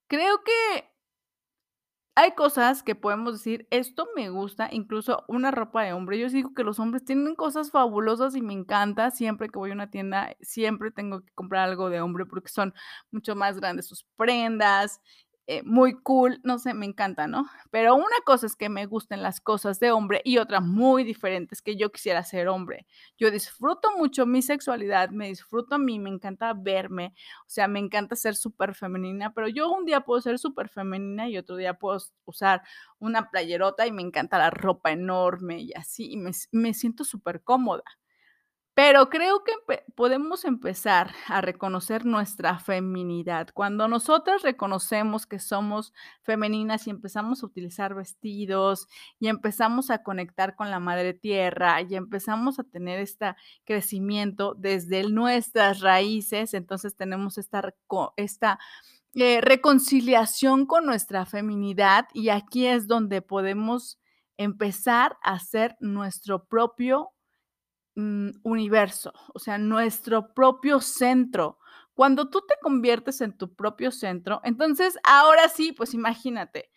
creo 0.08 0.42
que 0.44 0.96
hay 2.18 2.32
cosas 2.32 2.82
que 2.82 2.94
podemos 2.94 3.34
decir, 3.34 3.68
esto 3.70 4.08
me 4.16 4.30
gusta, 4.30 4.68
incluso 4.72 5.24
una 5.28 5.50
ropa 5.50 5.82
de 5.82 5.92
hombre. 5.92 6.18
Yo 6.18 6.30
digo 6.30 6.54
que 6.54 6.64
los 6.64 6.78
hombres 6.78 7.04
tienen 7.04 7.34
cosas 7.34 7.70
fabulosas 7.70 8.34
y 8.34 8.40
me 8.40 8.54
encanta. 8.54 9.10
Siempre 9.10 9.50
que 9.50 9.58
voy 9.58 9.70
a 9.70 9.74
una 9.74 9.90
tienda, 9.90 10.34
siempre 10.40 10.90
tengo 10.90 11.20
que 11.20 11.32
comprar 11.34 11.68
algo 11.68 11.90
de 11.90 12.00
hombre 12.00 12.24
porque 12.24 12.48
son 12.48 12.72
mucho 13.10 13.36
más 13.36 13.58
grandes 13.60 13.86
sus 13.88 14.06
prendas, 14.16 15.02
eh, 15.48 15.62
muy 15.64 15.94
cool, 16.02 16.40
no 16.42 16.58
sé, 16.58 16.74
me 16.74 16.86
encanta, 16.86 17.28
¿no? 17.28 17.46
Pero 17.70 17.94
una 17.94 18.16
cosa 18.24 18.46
es 18.46 18.56
que 18.56 18.68
me 18.68 18.86
gusten 18.86 19.22
las 19.22 19.40
cosas 19.40 19.78
de 19.78 19.92
hombre 19.92 20.20
y 20.24 20.38
otra 20.38 20.60
muy 20.60 21.04
diferente 21.04 21.54
es 21.54 21.62
que 21.62 21.76
yo 21.76 21.92
quisiera 21.92 22.24
ser 22.24 22.48
hombre. 22.48 22.86
Yo 23.16 23.30
disfruto 23.30 23.96
mucho 23.96 24.26
mi 24.26 24.42
sexualidad, 24.42 25.10
me 25.10 25.28
disfruto 25.28 25.76
a 25.76 25.78
mí, 25.78 25.98
me 26.00 26.10
encanta 26.10 26.52
verme, 26.52 27.14
o 27.42 27.48
sea, 27.48 27.68
me 27.68 27.78
encanta 27.78 28.16
ser 28.16 28.34
súper 28.34 28.74
femenina, 28.74 29.32
pero 29.34 29.46
yo 29.48 29.70
un 29.70 29.84
día 29.84 30.00
puedo 30.00 30.20
ser 30.20 30.38
súper 30.38 30.68
femenina 30.68 31.28
y 31.28 31.38
otro 31.38 31.56
día 31.56 31.74
puedo 31.74 31.98
usar 32.24 32.62
una 32.98 33.30
playerota 33.30 33.86
y 33.86 33.92
me 33.92 34.02
encanta 34.02 34.38
la 34.38 34.50
ropa 34.50 34.90
enorme 34.92 35.60
y 35.60 35.72
así, 35.74 36.10
y 36.12 36.16
me, 36.16 36.32
me 36.52 36.74
siento 36.74 37.04
súper 37.04 37.42
cómoda. 37.42 37.84
Pero 38.76 39.08
creo 39.08 39.42
que 39.42 39.54
podemos 39.94 40.44
empezar 40.44 41.14
a 41.28 41.40
reconocer 41.40 42.04
nuestra 42.04 42.58
feminidad. 42.58 43.48
Cuando 43.54 43.88
nosotras 43.88 44.42
reconocemos 44.42 45.24
que 45.24 45.38
somos 45.38 45.94
femeninas 46.20 46.86
y 46.86 46.90
empezamos 46.90 47.42
a 47.42 47.46
utilizar 47.46 47.94
vestidos 47.94 48.86
y 49.18 49.28
empezamos 49.28 49.88
a 49.88 50.02
conectar 50.02 50.56
con 50.56 50.70
la 50.70 50.78
madre 50.78 51.14
tierra 51.14 51.80
y 51.80 51.94
empezamos 51.94 52.58
a 52.58 52.64
tener 52.64 53.00
este 53.00 53.34
crecimiento 53.64 54.54
desde 54.54 55.08
nuestras 55.08 55.80
raíces, 55.80 56.52
entonces 56.52 56.94
tenemos 56.96 57.38
esta, 57.38 58.58
eh, 59.14 59.40
reconciliación 59.40 60.66
con 60.66 60.84
nuestra 60.84 61.24
feminidad 61.24 62.08
y 62.12 62.28
aquí 62.28 62.66
es 62.66 62.86
donde 62.86 63.22
podemos 63.22 63.98
empezar 64.36 65.16
a 65.22 65.38
ser 65.38 65.78
nuestro 65.80 66.44
propio 66.44 67.14
Mm, 67.98 68.28
universo, 68.42 69.10
o 69.32 69.38
sea, 69.38 69.56
nuestro 69.56 70.34
propio 70.34 70.80
centro. 70.80 71.58
Cuando 71.94 72.28
tú 72.28 72.42
te 72.46 72.54
conviertes 72.60 73.22
en 73.22 73.32
tu 73.38 73.54
propio 73.54 73.90
centro, 73.90 74.42
entonces 74.44 74.98
ahora 75.02 75.48
sí, 75.48 75.72
pues 75.72 75.94
imagínate, 75.94 76.70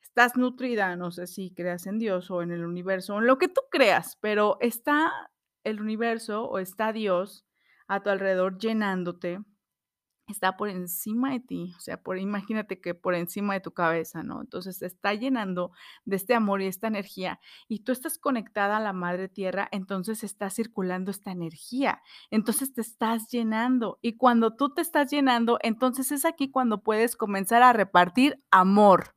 estás 0.00 0.36
nutrida, 0.36 0.94
no 0.94 1.10
sé 1.10 1.26
si 1.26 1.52
creas 1.54 1.86
en 1.88 1.98
Dios 1.98 2.30
o 2.30 2.42
en 2.42 2.52
el 2.52 2.64
universo, 2.64 3.18
en 3.18 3.26
lo 3.26 3.36
que 3.38 3.48
tú 3.48 3.62
creas, 3.72 4.16
pero 4.20 4.58
está 4.60 5.12
el 5.64 5.80
universo 5.80 6.44
o 6.44 6.60
está 6.60 6.92
Dios 6.92 7.44
a 7.88 8.02
tu 8.04 8.10
alrededor 8.10 8.56
llenándote 8.58 9.40
está 10.30 10.56
por 10.56 10.68
encima 10.68 11.32
de 11.32 11.40
ti, 11.40 11.74
o 11.76 11.80
sea, 11.80 12.02
por 12.02 12.18
imagínate 12.18 12.80
que 12.80 12.94
por 12.94 13.14
encima 13.14 13.54
de 13.54 13.60
tu 13.60 13.72
cabeza, 13.72 14.22
¿no? 14.22 14.40
Entonces 14.40 14.78
te 14.78 14.86
está 14.86 15.14
llenando 15.14 15.72
de 16.04 16.16
este 16.16 16.34
amor 16.34 16.62
y 16.62 16.66
esta 16.66 16.86
energía 16.86 17.40
y 17.68 17.80
tú 17.80 17.92
estás 17.92 18.18
conectada 18.18 18.76
a 18.76 18.80
la 18.80 18.92
madre 18.92 19.28
tierra, 19.28 19.68
entonces 19.72 20.24
está 20.24 20.50
circulando 20.50 21.10
esta 21.10 21.30
energía. 21.30 22.02
Entonces 22.30 22.72
te 22.72 22.80
estás 22.80 23.28
llenando 23.28 23.98
y 24.02 24.16
cuando 24.16 24.56
tú 24.56 24.72
te 24.74 24.82
estás 24.82 25.10
llenando, 25.10 25.58
entonces 25.62 26.12
es 26.12 26.24
aquí 26.24 26.50
cuando 26.50 26.82
puedes 26.82 27.16
comenzar 27.16 27.62
a 27.62 27.72
repartir 27.72 28.42
amor. 28.50 29.14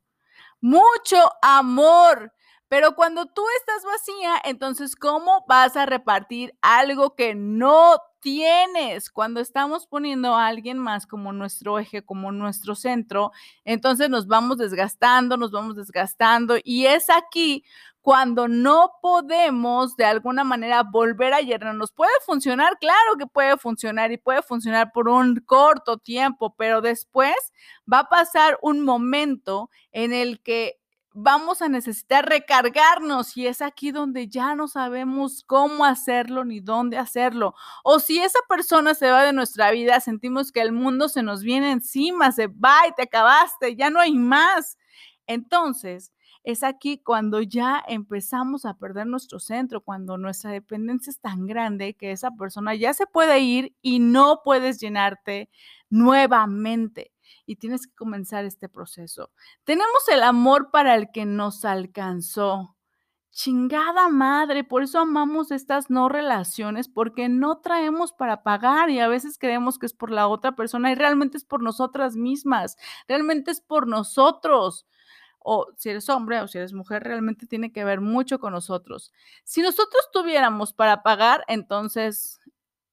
Mucho 0.60 1.18
amor. 1.42 2.32
Pero 2.74 2.96
cuando 2.96 3.26
tú 3.26 3.44
estás 3.60 3.84
vacía, 3.84 4.34
entonces, 4.42 4.96
¿cómo 4.96 5.44
vas 5.46 5.76
a 5.76 5.86
repartir 5.86 6.58
algo 6.60 7.14
que 7.14 7.36
no 7.36 8.00
tienes? 8.18 9.12
Cuando 9.12 9.38
estamos 9.38 9.86
poniendo 9.86 10.34
a 10.34 10.48
alguien 10.48 10.78
más 10.78 11.06
como 11.06 11.32
nuestro 11.32 11.78
eje, 11.78 12.04
como 12.04 12.32
nuestro 12.32 12.74
centro, 12.74 13.30
entonces 13.64 14.10
nos 14.10 14.26
vamos 14.26 14.58
desgastando, 14.58 15.36
nos 15.36 15.52
vamos 15.52 15.76
desgastando 15.76 16.56
y 16.64 16.86
es 16.86 17.10
aquí 17.10 17.62
cuando 18.00 18.48
no 18.48 18.94
podemos 19.00 19.96
de 19.96 20.06
alguna 20.06 20.42
manera 20.42 20.82
volver 20.82 21.32
a 21.32 21.42
llenarnos. 21.42 21.92
Puede 21.92 22.10
funcionar, 22.26 22.76
claro 22.80 23.16
que 23.16 23.28
puede 23.28 23.56
funcionar 23.56 24.10
y 24.10 24.18
puede 24.18 24.42
funcionar 24.42 24.90
por 24.92 25.08
un 25.08 25.36
corto 25.46 25.98
tiempo, 25.98 26.56
pero 26.58 26.80
después 26.80 27.36
va 27.90 28.00
a 28.00 28.08
pasar 28.08 28.58
un 28.62 28.80
momento 28.80 29.70
en 29.92 30.12
el 30.12 30.42
que 30.42 30.80
vamos 31.14 31.62
a 31.62 31.68
necesitar 31.68 32.28
recargarnos 32.28 33.36
y 33.36 33.46
es 33.46 33.62
aquí 33.62 33.92
donde 33.92 34.28
ya 34.28 34.54
no 34.56 34.68
sabemos 34.68 35.44
cómo 35.46 35.84
hacerlo 35.84 36.44
ni 36.44 36.60
dónde 36.60 36.98
hacerlo. 36.98 37.54
O 37.84 38.00
si 38.00 38.18
esa 38.18 38.40
persona 38.48 38.94
se 38.94 39.10
va 39.10 39.22
de 39.22 39.32
nuestra 39.32 39.70
vida, 39.70 40.00
sentimos 40.00 40.52
que 40.52 40.60
el 40.60 40.72
mundo 40.72 41.08
se 41.08 41.22
nos 41.22 41.42
viene 41.42 41.70
encima, 41.70 42.32
se 42.32 42.48
va 42.48 42.86
y 42.88 42.92
te 42.94 43.02
acabaste, 43.04 43.76
ya 43.76 43.90
no 43.90 44.00
hay 44.00 44.14
más. 44.14 44.76
Entonces, 45.26 46.12
es 46.42 46.62
aquí 46.62 46.98
cuando 46.98 47.40
ya 47.40 47.82
empezamos 47.88 48.66
a 48.66 48.74
perder 48.74 49.06
nuestro 49.06 49.38
centro, 49.38 49.80
cuando 49.82 50.18
nuestra 50.18 50.50
dependencia 50.50 51.10
es 51.10 51.20
tan 51.20 51.46
grande 51.46 51.94
que 51.94 52.12
esa 52.12 52.32
persona 52.32 52.74
ya 52.74 52.92
se 52.92 53.06
puede 53.06 53.38
ir 53.40 53.74
y 53.80 53.98
no 54.00 54.42
puedes 54.44 54.78
llenarte 54.80 55.48
nuevamente 55.88 57.13
y 57.46 57.56
tienes 57.56 57.86
que 57.86 57.94
comenzar 57.94 58.44
este 58.44 58.68
proceso. 58.68 59.30
Tenemos 59.64 60.08
el 60.08 60.22
amor 60.22 60.70
para 60.70 60.94
el 60.94 61.10
que 61.12 61.24
nos 61.24 61.64
alcanzó. 61.64 62.76
Chingada 63.30 64.08
madre, 64.08 64.62
por 64.62 64.84
eso 64.84 65.00
amamos 65.00 65.50
estas 65.50 65.90
no 65.90 66.08
relaciones, 66.08 66.88
porque 66.88 67.28
no 67.28 67.58
traemos 67.58 68.12
para 68.12 68.44
pagar 68.44 68.90
y 68.90 69.00
a 69.00 69.08
veces 69.08 69.38
creemos 69.38 69.76
que 69.76 69.86
es 69.86 69.92
por 69.92 70.12
la 70.12 70.28
otra 70.28 70.54
persona 70.54 70.92
y 70.92 70.94
realmente 70.94 71.36
es 71.36 71.44
por 71.44 71.60
nosotras 71.60 72.14
mismas, 72.14 72.76
realmente 73.08 73.50
es 73.50 73.60
por 73.60 73.88
nosotros. 73.88 74.86
O 75.40 75.66
si 75.76 75.90
eres 75.90 76.08
hombre 76.08 76.40
o 76.40 76.48
si 76.48 76.58
eres 76.58 76.72
mujer, 76.72 77.02
realmente 77.02 77.46
tiene 77.46 77.72
que 77.72 77.84
ver 77.84 78.00
mucho 78.00 78.38
con 78.38 78.52
nosotros. 78.52 79.12
Si 79.42 79.62
nosotros 79.62 80.08
tuviéramos 80.12 80.72
para 80.72 81.02
pagar, 81.02 81.44
entonces 81.48 82.38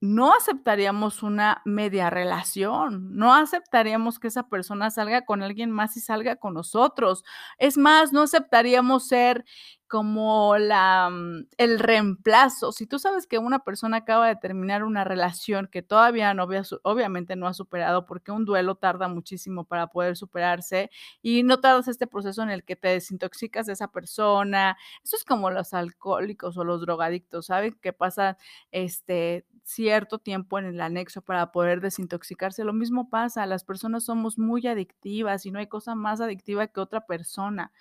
no 0.02 0.34
aceptaríamos 0.34 1.22
una 1.22 1.62
media 1.64 2.10
relación, 2.10 3.16
no 3.16 3.36
aceptaríamos 3.36 4.18
que 4.20 4.30
esa 4.30 4.50
persona 4.50 4.90
salga 4.90 5.26
con 5.26 5.44
alguien 5.44 5.70
más 5.72 5.96
y 5.96 6.02
salga 6.02 6.38
con 6.38 6.56
nosotros. 6.56 7.24
Es 7.60 7.78
más, 7.78 8.12
no 8.12 8.24
aceptaríamos 8.24 9.08
ser 9.08 9.46
como 9.88 10.58
la, 10.58 11.10
mm, 11.12 11.48
el 11.58 11.78
reemplazo. 11.78 12.72
Si 12.72 12.88
tú 12.88 12.98
sabes 12.98 13.28
que 13.28 13.38
una 13.40 13.60
persona 13.60 13.98
acaba 13.98 14.28
de 14.28 14.38
terminar 14.38 14.84
una 14.86 15.04
relación 15.04 15.68
que 15.70 15.82
todavía 15.84 16.34
no 16.34 16.48
obviamente 16.84 17.36
no 17.36 17.46
ha 17.48 17.54
superado, 17.54 18.06
porque 18.06 18.32
un 18.32 18.46
duelo 18.46 18.76
tarda 18.76 19.08
muchísimo 19.10 19.66
para 19.66 19.88
poder 19.88 20.16
superarse 20.16 20.90
y 21.22 21.44
no 21.44 21.60
tardas 21.60 21.90
este 21.90 22.08
proceso 22.08 22.42
en 22.42 22.50
el 22.52 22.64
que 22.64 22.78
te 22.78 22.88
desintoxicas 22.88 23.66
de 23.68 23.74
esa 23.74 23.90
persona. 23.92 24.78
Eso 25.04 25.18
es 25.18 25.26
como 25.26 25.52
los 25.52 25.74
alcohólicos 25.74 26.58
o 26.58 26.64
los 26.64 26.82
drogadictos, 26.82 27.48
¿saben? 27.48 27.78
Que 27.82 27.92
pasa 27.94 28.38
este 28.72 29.46
cierto 29.64 30.20
tiempo 30.20 30.60
en 30.60 30.66
el 30.66 30.82
anexo 30.82 31.22
para 31.22 31.52
poder 31.52 31.82
desintoxicarse. 31.82 32.64
Lo 32.64 32.74
mismo 32.74 33.10
pasa, 33.10 33.46
las 33.46 33.64
personas 33.64 34.06
somos 34.06 34.38
muy 34.40 34.68
adictivas 34.68 35.46
y 35.46 35.52
no 35.52 35.60
hay 35.60 35.68
cosa 35.68 35.96
más 35.96 36.22
adictiva 36.22 36.68
que 36.68 36.80
otra 36.80 37.06
persona. 37.06 37.72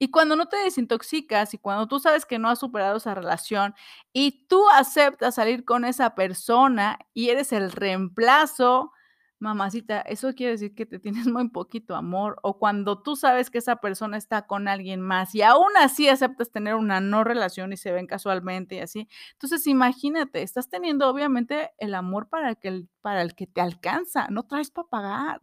Y 0.00 0.10
cuando 0.10 0.36
no 0.36 0.46
te 0.48 0.56
desintoxicas 0.58 1.54
y 1.54 1.58
cuando 1.58 1.88
tú 1.88 2.00
sabes 2.00 2.24
que 2.26 2.38
no 2.38 2.48
has 2.48 2.60
superado 2.60 2.98
esa 2.98 3.14
relación 3.14 3.74
y 4.12 4.46
tú 4.48 4.62
aceptas 4.70 5.36
salir 5.36 5.64
con 5.64 5.84
esa 5.84 6.14
persona 6.14 6.98
y 7.14 7.30
eres 7.30 7.52
el 7.52 7.72
reemplazo, 7.72 8.92
mamacita, 9.40 10.00
eso 10.02 10.34
quiere 10.34 10.52
decir 10.52 10.74
que 10.74 10.86
te 10.86 10.98
tienes 10.98 11.26
muy 11.26 11.48
poquito 11.50 11.94
amor. 11.96 12.38
O 12.42 12.58
cuando 12.58 13.02
tú 13.02 13.16
sabes 13.16 13.50
que 13.50 13.58
esa 13.58 13.76
persona 13.76 14.16
está 14.16 14.46
con 14.46 14.68
alguien 14.68 15.00
más 15.00 15.34
y 15.34 15.42
aún 15.42 15.70
así 15.78 16.08
aceptas 16.08 16.50
tener 16.50 16.74
una 16.74 17.00
no 17.00 17.24
relación 17.24 17.72
y 17.72 17.76
se 17.76 17.92
ven 17.92 18.06
casualmente 18.06 18.76
y 18.76 18.80
así. 18.80 19.08
Entonces, 19.32 19.66
imagínate, 19.66 20.42
estás 20.42 20.68
teniendo 20.68 21.08
obviamente 21.08 21.70
el 21.78 21.94
amor 21.94 22.28
para 22.28 22.50
el 22.50 22.56
que, 22.58 22.86
para 23.00 23.22
el 23.22 23.34
que 23.34 23.46
te 23.46 23.60
alcanza, 23.60 24.28
no 24.30 24.44
traes 24.44 24.70
para 24.70 24.88
pagar. 24.88 25.40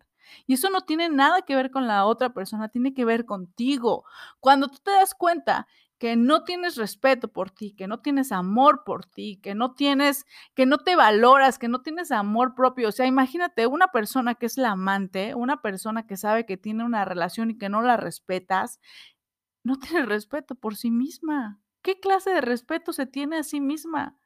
Y 0.48 0.54
eso 0.56 0.70
no 0.70 0.82
tiene 0.82 1.10
nada 1.10 1.44
que 1.44 1.56
ver 1.56 1.72
con 1.72 1.88
la 1.88 2.06
otra 2.06 2.34
persona, 2.34 2.70
tiene 2.70 2.94
que 2.94 3.06
ver 3.06 3.26
contigo. 3.26 4.06
Cuando 4.40 4.68
tú 4.68 4.78
te 4.84 4.92
das 4.92 5.14
cuenta 5.14 5.68
que 5.98 6.16
no 6.16 6.44
tienes 6.44 6.76
respeto 6.76 7.30
por 7.30 7.52
ti, 7.52 7.74
que 7.74 7.88
no 7.88 8.02
tienes 8.02 8.32
amor 8.32 8.84
por 8.86 9.06
ti, 9.06 9.40
que 9.42 9.56
no 9.56 9.74
tienes, 9.76 10.26
que 10.54 10.66
no 10.66 10.80
te 10.80 10.96
valoras, 10.96 11.58
que 11.58 11.70
no 11.70 11.82
tienes 11.82 12.12
amor 12.12 12.54
propio. 12.56 12.90
O 12.90 12.92
sea, 12.92 13.06
imagínate 13.06 13.68
una 13.68 13.88
persona 13.90 14.36
que 14.36 14.46
es 14.48 14.58
la 14.58 14.72
amante, 14.72 15.36
una 15.36 15.62
persona 15.62 16.06
que 16.06 16.18
sabe 16.18 16.46
que 16.46 16.58
tiene 16.58 16.84
una 16.84 17.06
relación 17.06 17.52
y 17.52 17.58
que 17.58 17.70
no 17.70 17.82
la 17.82 17.98
respetas, 17.98 18.80
no 19.64 19.78
tiene 19.80 20.06
respeto 20.06 20.56
por 20.56 20.76
sí 20.76 20.92
misma. 20.92 21.62
¿Qué 21.82 22.00
clase 22.00 22.32
de 22.32 22.42
respeto 22.42 22.94
se 22.94 23.06
tiene 23.06 23.38
a 23.38 23.44
sí 23.44 23.62
misma? 23.62 24.18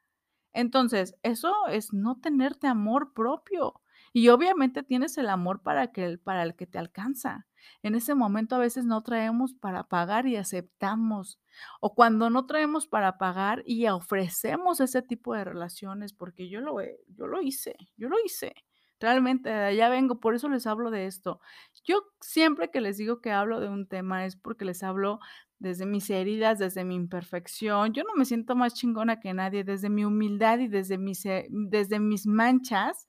Entonces, 0.54 1.16
eso 1.24 1.68
es 1.68 1.94
no 1.94 2.20
tenerte 2.20 2.68
amor 2.68 3.14
propio. 3.14 3.82
Y 4.14 4.30
obviamente 4.30 4.84
tienes 4.84 5.18
el 5.18 5.30
amor 5.30 5.62
para, 5.62 5.92
que, 5.92 6.18
para 6.18 6.44
el 6.44 6.56
que 6.56 6.66
te 6.68 6.80
alcanza. 6.80 7.49
En 7.84 7.96
ese 7.96 8.16
momento 8.16 8.56
a 8.56 8.60
veces 8.60 8.86
no 8.86 9.02
traemos 9.02 9.54
para 9.54 9.84
pagar 9.84 10.28
y 10.28 10.36
aceptamos. 10.36 11.40
O 11.80 11.96
cuando 11.96 12.30
no 12.30 12.46
traemos 12.46 12.88
para 12.88 13.18
pagar 13.18 13.64
y 13.66 13.88
ofrecemos 13.88 14.80
ese 14.80 15.02
tipo 15.02 15.34
de 15.34 15.44
relaciones, 15.44 16.14
porque 16.14 16.50
yo 16.50 16.62
lo, 16.62 16.78
yo 17.08 17.28
lo 17.28 17.42
hice, 17.42 17.76
yo 17.98 18.10
lo 18.10 18.18
hice. 18.24 18.54
Realmente 19.00 19.48
de 19.50 19.66
allá 19.66 19.90
vengo, 19.90 20.20
por 20.20 20.36
eso 20.36 20.50
les 20.50 20.68
hablo 20.68 20.92
de 20.92 21.06
esto. 21.06 21.40
Yo 21.86 22.04
siempre 22.20 22.70
que 22.70 22.82
les 22.82 22.98
digo 22.98 23.22
que 23.22 23.32
hablo 23.32 23.62
de 23.62 23.70
un 23.70 23.88
tema 23.88 24.26
es 24.26 24.36
porque 24.36 24.66
les 24.66 24.84
hablo 24.84 25.20
desde 25.58 25.86
mis 25.86 26.10
heridas, 26.10 26.60
desde 26.60 26.84
mi 26.84 26.96
imperfección. 26.96 27.94
Yo 27.94 28.04
no 28.04 28.14
me 28.16 28.26
siento 28.26 28.56
más 28.56 28.74
chingona 28.74 29.20
que 29.20 29.34
nadie, 29.34 29.64
desde 29.64 29.90
mi 29.90 30.06
humildad 30.06 30.60
y 30.60 30.68
desde 30.68 30.98
mis, 30.98 31.24
desde 31.50 32.00
mis 32.00 32.26
manchas, 32.26 33.08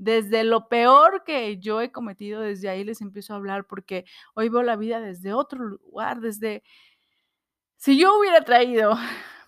desde 0.00 0.44
lo 0.44 0.66
peor 0.66 1.24
que 1.24 1.58
yo 1.58 1.82
he 1.82 1.92
cometido, 1.92 2.40
desde 2.40 2.70
ahí 2.70 2.84
les 2.84 3.02
empiezo 3.02 3.34
a 3.34 3.36
hablar 3.36 3.66
porque 3.66 4.06
hoy 4.34 4.48
veo 4.48 4.62
la 4.62 4.76
vida 4.76 4.98
desde 4.98 5.34
otro 5.34 5.62
lugar, 5.62 6.20
desde... 6.20 6.62
Si 7.76 7.98
yo 7.98 8.18
hubiera 8.18 8.42
traído 8.42 8.94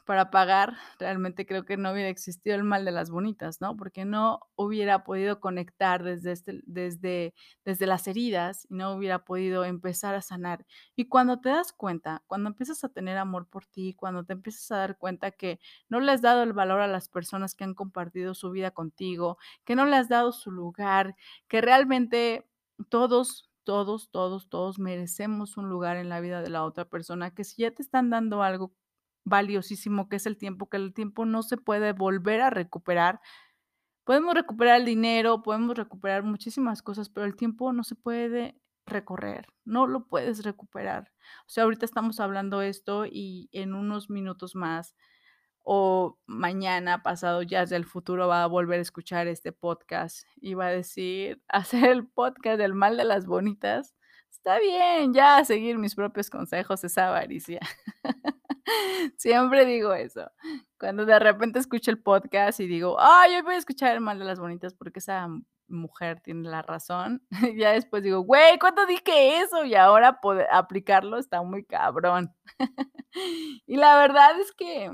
para 0.04 0.30
pagar, 0.30 0.74
realmente 0.98 1.46
creo 1.46 1.64
que 1.64 1.76
no 1.76 1.92
hubiera 1.92 2.08
existido 2.08 2.56
el 2.56 2.64
mal 2.64 2.84
de 2.84 2.92
las 2.92 3.10
bonitas, 3.10 3.60
¿no? 3.60 3.76
Porque 3.76 4.04
no 4.04 4.40
hubiera 4.56 5.04
podido 5.04 5.40
conectar 5.40 6.02
desde, 6.02 6.32
este, 6.32 6.60
desde, 6.66 7.34
desde 7.64 7.86
las 7.86 8.06
heridas 8.08 8.66
y 8.70 8.74
no 8.74 8.94
hubiera 8.94 9.24
podido 9.24 9.64
empezar 9.64 10.14
a 10.14 10.22
sanar. 10.22 10.66
Y 10.96 11.08
cuando 11.08 11.40
te 11.40 11.50
das 11.50 11.72
cuenta, 11.72 12.22
cuando 12.26 12.48
empiezas 12.50 12.82
a 12.84 12.88
tener 12.88 13.16
amor 13.18 13.48
por 13.48 13.66
ti, 13.66 13.94
cuando 13.94 14.24
te 14.24 14.32
empiezas 14.32 14.70
a 14.72 14.78
dar 14.78 14.98
cuenta 14.98 15.30
que 15.30 15.60
no 15.88 16.00
le 16.00 16.12
has 16.12 16.22
dado 16.22 16.42
el 16.42 16.52
valor 16.52 16.80
a 16.80 16.86
las 16.88 17.08
personas 17.08 17.54
que 17.54 17.64
han 17.64 17.74
compartido 17.74 18.34
su 18.34 18.50
vida 18.50 18.70
contigo, 18.72 19.38
que 19.64 19.76
no 19.76 19.86
le 19.86 19.96
has 19.96 20.08
dado 20.08 20.32
su 20.32 20.50
lugar, 20.50 21.16
que 21.48 21.60
realmente 21.60 22.48
todos 22.88 23.48
todos, 23.64 24.10
todos, 24.10 24.48
todos 24.48 24.78
merecemos 24.78 25.56
un 25.56 25.68
lugar 25.68 25.96
en 25.96 26.08
la 26.08 26.20
vida 26.20 26.42
de 26.42 26.50
la 26.50 26.64
otra 26.64 26.84
persona, 26.84 27.32
que 27.32 27.44
si 27.44 27.62
ya 27.62 27.70
te 27.70 27.82
están 27.82 28.10
dando 28.10 28.42
algo 28.42 28.74
valiosísimo 29.24 30.08
que 30.08 30.16
es 30.16 30.26
el 30.26 30.36
tiempo, 30.36 30.68
que 30.68 30.76
el 30.76 30.94
tiempo 30.94 31.24
no 31.24 31.42
se 31.42 31.56
puede 31.56 31.92
volver 31.92 32.40
a 32.40 32.50
recuperar. 32.50 33.20
Podemos 34.04 34.34
recuperar 34.34 34.80
el 34.80 34.86
dinero, 34.86 35.42
podemos 35.42 35.76
recuperar 35.76 36.24
muchísimas 36.24 36.82
cosas, 36.82 37.08
pero 37.08 37.26
el 37.26 37.36
tiempo 37.36 37.72
no 37.72 37.84
se 37.84 37.94
puede 37.94 38.60
recorrer, 38.86 39.46
no 39.64 39.86
lo 39.86 40.06
puedes 40.06 40.44
recuperar. 40.44 41.12
O 41.46 41.50
sea, 41.50 41.64
ahorita 41.64 41.84
estamos 41.84 42.20
hablando 42.20 42.62
esto 42.62 43.06
y 43.06 43.48
en 43.52 43.74
unos 43.74 44.10
minutos 44.10 44.54
más 44.54 44.94
o 45.64 46.18
mañana 46.26 47.02
pasado 47.02 47.42
ya 47.42 47.64
del 47.66 47.84
futuro 47.84 48.28
va 48.28 48.42
a 48.42 48.48
volver 48.48 48.80
a 48.80 48.82
escuchar 48.82 49.28
este 49.28 49.52
podcast 49.52 50.26
y 50.40 50.54
va 50.54 50.66
a 50.66 50.70
decir, 50.70 51.40
hacer 51.48 51.84
el 51.90 52.06
podcast 52.08 52.58
del 52.58 52.74
mal 52.74 52.96
de 52.96 53.04
las 53.04 53.26
bonitas. 53.26 53.94
Está 54.30 54.58
bien, 54.58 55.12
ya 55.12 55.44
seguir 55.44 55.78
mis 55.78 55.94
propios 55.94 56.30
consejos 56.30 56.82
es 56.84 56.98
avaricia. 56.98 57.60
Siempre 59.16 59.64
digo 59.64 59.94
eso. 59.94 60.30
Cuando 60.78 61.04
de 61.06 61.18
repente 61.18 61.58
escucho 61.58 61.90
el 61.90 62.02
podcast 62.02 62.60
y 62.60 62.66
digo, 62.66 62.96
ay, 62.98 63.34
hoy 63.36 63.42
voy 63.42 63.54
a 63.54 63.58
escuchar 63.58 63.94
el 63.94 64.00
mal 64.00 64.18
de 64.18 64.24
las 64.24 64.38
bonitas 64.40 64.74
porque 64.74 64.98
esa 64.98 65.28
mujer 65.68 66.20
tiene 66.20 66.48
la 66.48 66.62
razón. 66.62 67.22
ya 67.56 67.72
después 67.72 68.02
digo, 68.02 68.20
güey, 68.20 68.58
¿cuándo 68.58 68.86
dije 68.86 69.38
eso? 69.40 69.64
Y 69.64 69.74
ahora 69.74 70.20
poder 70.20 70.46
aplicarlo 70.52 71.18
está 71.18 71.42
muy 71.42 71.64
cabrón. 71.64 72.34
y 73.66 73.76
la 73.76 73.96
verdad 73.98 74.38
es 74.40 74.52
que 74.52 74.90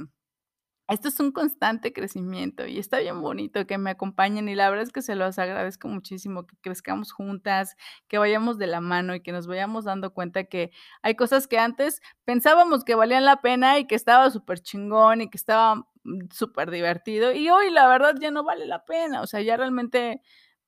esto 0.88 1.09
es 1.09 1.21
un 1.21 1.33
constante 1.33 1.92
crecimiento 1.92 2.66
y 2.66 2.78
está 2.78 2.99
bien 3.00 3.21
bonito 3.21 3.66
que 3.66 3.76
me 3.76 3.90
acompañen 3.90 4.49
y 4.49 4.54
la 4.54 4.71
verdad 4.71 4.85
es 4.87 4.92
que 4.92 5.02
se 5.02 5.14
los 5.16 5.38
agradezco 5.38 5.87
muchísimo, 5.87 6.47
que 6.47 6.57
crezcamos 6.62 7.12
juntas, 7.12 7.76
que 8.09 8.16
vayamos 8.16 8.57
de 8.59 8.68
la 8.68 8.80
mano 8.80 9.14
y 9.14 9.21
que 9.21 9.33
nos 9.33 9.47
vayamos 9.47 9.85
dando 9.85 10.14
cuenta 10.14 10.45
que 10.45 10.71
hay 11.02 11.14
cosas 11.14 11.47
que 11.47 11.59
antes 11.59 12.00
pensábamos 12.25 12.85
que 12.85 12.95
valían 12.95 13.26
la 13.26 13.42
pena 13.42 13.78
y 13.78 13.87
que 13.87 13.95
estaba 13.95 14.30
súper 14.30 14.61
chingón 14.61 15.21
y 15.21 15.30
que 15.30 15.37
estaba 15.37 15.76
mm, 16.04 16.28
súper 16.33 16.71
divertido 16.71 17.33
y 17.33 17.50
hoy 17.50 17.71
la 17.71 17.87
verdad 17.88 18.14
ya 18.18 18.30
no 18.30 18.42
vale 18.45 18.66
la 18.66 18.85
pena, 18.87 19.21
o 19.21 19.26
sea, 19.26 19.42
ya 19.42 19.57
realmente, 19.59 20.23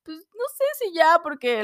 pues 0.04 0.18
no 0.18 0.44
sé 0.56 0.64
si 0.78 0.94
ya 0.94 1.20
porque 1.22 1.62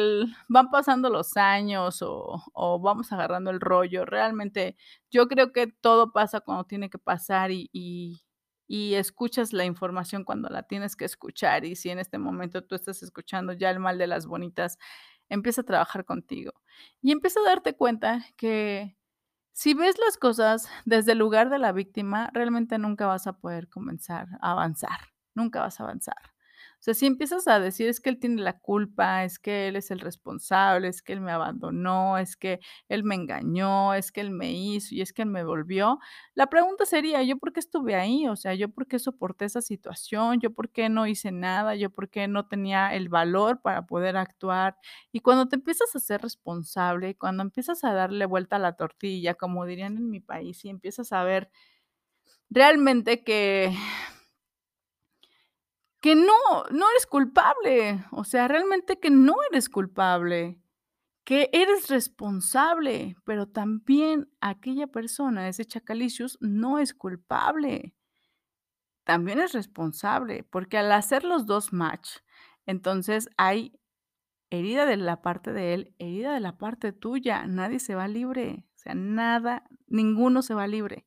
van 0.49 0.71
pasando 0.71 1.11
los 1.11 1.37
años 1.37 2.01
o, 2.03 2.43
o, 2.55 2.81
vamos 2.81 3.13
agarrando 3.13 3.51
el 3.51 3.61
rollo, 3.61 4.07
realmente 4.07 4.77
yo 5.11 5.29
creo 5.29 5.53
que 5.53 5.67
todo 5.69 6.13
pasa 6.13 6.41
cuando 6.41 6.65
tiene 6.65 6.89
que 6.91 6.99
pasar 6.99 7.51
y, 7.51 7.69
y 7.73 8.26
y 8.67 8.95
escuchas 8.95 9.53
la 9.53 9.65
información 9.65 10.25
cuando 10.25 10.49
la 10.49 10.65
tienes 10.65 10.97
que 10.97 11.05
escuchar. 11.05 11.65
Y 11.65 11.77
si 11.77 11.91
en 11.91 11.99
este 11.99 12.19
momento 12.19 12.65
tú 12.65 12.75
estás 12.75 13.03
escuchando 13.03 13.53
ya 13.53 13.71
el 13.71 13.81
mal 13.81 13.99
de 13.99 14.07
las 14.07 14.27
bonitas, 14.27 14.79
empieza 15.29 15.63
a 15.63 15.65
trabajar 15.65 16.05
contigo 16.05 16.53
y 17.03 17.13
empieza 17.13 17.41
a 17.41 17.45
darte 17.45 17.77
cuenta 17.77 18.25
que 18.37 18.97
si 19.53 19.75
ves 19.75 19.97
las 20.05 20.19
cosas 20.19 20.69
desde 20.85 21.13
el 21.13 21.19
lugar 21.19 21.51
de 21.51 21.59
la 21.59 21.73
víctima, 21.73 22.31
realmente 22.35 22.79
nunca 22.79 23.07
vas 23.07 23.27
a 23.27 23.39
poder 23.39 23.69
comenzar 23.69 24.29
a 24.41 24.53
avanzar, 24.53 24.99
nunca 25.35 25.61
vas 25.61 25.81
a 25.81 25.85
avanzar. 25.85 26.36
Sea, 26.87 26.95
si 26.95 27.07
empiezas 27.07 27.49
a 27.49 27.59
decir 27.59 27.89
es 27.89 27.99
que 27.99 28.11
él 28.11 28.21
tiene 28.21 28.41
la 28.43 28.61
culpa, 28.61 29.25
es 29.25 29.41
que 29.41 29.67
él 29.67 29.75
es 29.75 29.91
el 29.91 29.99
responsable, 29.99 30.87
es 30.87 31.03
que 31.03 31.15
él 31.15 31.21
me 31.21 31.33
abandonó, 31.33 32.17
es 32.17 32.37
que 32.37 32.61
él 32.89 33.03
me 33.03 33.17
engañó, 33.17 33.93
es 33.93 34.13
que 34.13 34.21
él 34.21 34.31
me 34.31 34.53
hizo 34.53 34.95
y 34.95 35.01
es 35.01 35.13
que 35.13 35.23
él 35.23 35.29
me 35.29 35.43
volvió, 35.43 35.99
la 36.37 36.47
pregunta 36.47 36.87
sería, 36.87 37.25
¿yo 37.25 37.39
por 37.39 37.53
qué 37.53 37.59
estuve 37.59 37.97
ahí? 37.97 38.29
O 38.29 38.37
sea, 38.37 38.55
¿yo 38.55 38.69
por 38.69 38.87
qué 38.87 39.01
soporté 39.01 39.47
esa 39.47 39.63
situación? 39.63 40.39
¿Yo 40.39 40.55
por 40.55 40.71
qué 40.71 40.89
no 40.89 41.09
hice 41.09 41.33
nada? 41.33 41.75
¿Yo 41.75 41.91
por 41.91 42.09
qué 42.09 42.29
no 42.29 42.47
tenía 42.47 42.95
el 42.95 43.09
valor 43.09 43.61
para 43.63 43.85
poder 43.87 44.17
actuar? 44.17 44.77
Y 45.11 45.19
cuando 45.19 45.49
te 45.49 45.57
empiezas 45.57 45.97
a 45.97 45.99
ser 45.99 46.23
responsable, 46.23 47.17
cuando 47.17 47.43
empiezas 47.43 47.83
a 47.83 47.95
darle 47.95 48.27
vuelta 48.27 48.55
a 48.57 48.59
la 48.61 48.77
tortilla, 48.77 49.35
como 49.35 49.67
dirían 49.67 49.97
en 49.97 50.09
mi 50.09 50.21
país, 50.21 50.65
y 50.65 50.69
empiezas 50.69 51.13
a 51.13 51.25
ver 51.25 51.51
realmente 52.49 53.25
que 53.25 53.75
que 56.07 56.15
no, 56.15 56.63
no 56.71 56.89
eres 56.91 57.05
culpable, 57.05 58.05
o 58.13 58.23
sea, 58.23 58.47
realmente 58.47 59.01
que 59.01 59.11
no 59.11 59.35
eres 59.51 59.69
culpable, 59.69 60.63
que 61.25 61.51
eres 61.53 61.89
responsable, 61.89 63.17
pero 63.25 63.49
también 63.49 64.31
aquella 64.41 64.87
persona, 64.87 65.49
ese 65.49 65.65
chacalicious, 65.65 66.39
no 66.41 66.79
es 66.79 66.95
culpable, 66.95 67.93
también 69.03 69.41
es 69.41 69.53
responsable, 69.53 70.45
porque 70.45 70.79
al 70.79 70.93
hacer 70.93 71.25
los 71.25 71.45
dos 71.45 71.73
match, 71.73 72.19
entonces 72.67 73.29
hay 73.37 73.77
herida 74.51 74.87
de 74.87 74.99
la 74.99 75.23
parte 75.23 75.53
de 75.53 75.75
él, 75.75 75.97
herida 75.99 76.35
de 76.35 76.41
la 76.41 76.57
parte 76.57 76.93
tuya, 76.93 77.49
nadie 77.49 77.81
se 77.81 77.97
va 77.97 78.07
libre, 78.07 78.65
o 78.77 78.79
sea, 78.79 78.95
nada, 78.95 79.65
ninguno 79.89 80.43
se 80.43 80.55
va 80.55 80.69
libre. 80.69 81.05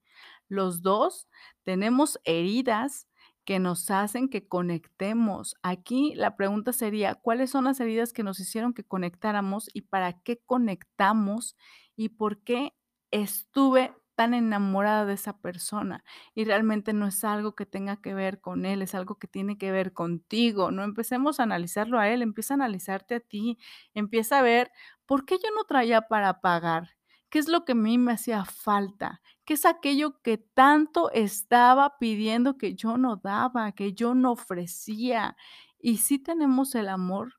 Los 0.50 0.82
dos 0.82 1.30
tenemos 1.64 2.20
heridas 2.26 3.09
que 3.46 3.60
nos 3.60 3.90
hacen 3.92 4.30
que 4.30 4.48
conectemos. 4.48 5.56
Aquí 5.64 6.14
la 6.16 6.36
pregunta 6.36 6.74
sería, 6.74 7.16
¿cuáles 7.16 7.50
son 7.52 7.66
las 7.66 7.80
heridas 7.80 8.14
que 8.14 8.24
nos 8.24 8.40
hicieron 8.40 8.74
que 8.74 8.84
conectáramos 8.84 9.70
y 9.74 9.82
para 9.84 10.22
qué 10.22 10.40
conectamos 10.46 11.56
y 11.96 12.10
por 12.10 12.44
qué 12.44 12.74
estuve 13.12 13.94
tan 14.16 14.34
enamorada 14.34 15.06
de 15.06 15.14
esa 15.14 15.38
persona 15.40 16.04
y 16.36 16.44
realmente 16.44 16.92
no 16.94 17.08
es 17.08 17.24
algo 17.24 17.56
que 17.56 17.66
tenga 17.66 18.02
que 18.02 18.14
ver 18.14 18.42
con 18.42 18.66
él, 18.66 18.82
es 18.82 18.94
algo 18.94 19.16
que 19.18 19.28
tiene 19.30 19.58
que 19.58 19.72
ver 19.72 19.94
contigo. 19.94 20.72
No 20.72 20.84
empecemos 20.84 21.40
a 21.40 21.44
analizarlo 21.44 22.00
a 22.00 22.10
él, 22.10 22.22
empieza 22.22 22.54
a 22.54 22.56
analizarte 22.56 23.16
a 23.16 23.20
ti, 23.22 23.58
empieza 23.94 24.40
a 24.40 24.42
ver 24.42 24.72
por 25.06 25.26
qué 25.26 25.38
yo 25.38 25.50
no 25.56 25.64
traía 25.64 26.02
para 26.04 26.42
pagar, 26.42 26.98
qué 27.30 27.40
es 27.40 27.48
lo 27.48 27.66
que 27.66 27.74
a 27.74 27.76
mí 27.76 27.98
me 27.98 28.14
hacía 28.14 28.46
falta, 28.46 29.22
¿Qué 29.50 29.56
es 29.56 29.66
aquello 29.66 30.22
que 30.22 30.38
tanto 30.38 31.10
estaba 31.10 31.98
pidiendo 31.98 32.56
que 32.60 32.76
yo 32.76 33.00
no 33.00 33.16
daba, 33.16 33.72
que 33.72 33.94
yo 33.94 34.14
no 34.14 34.34
ofrecía? 34.34 35.36
Y 35.80 35.98
sí 35.98 36.20
tenemos 36.20 36.76
el 36.76 36.88
amor 36.88 37.34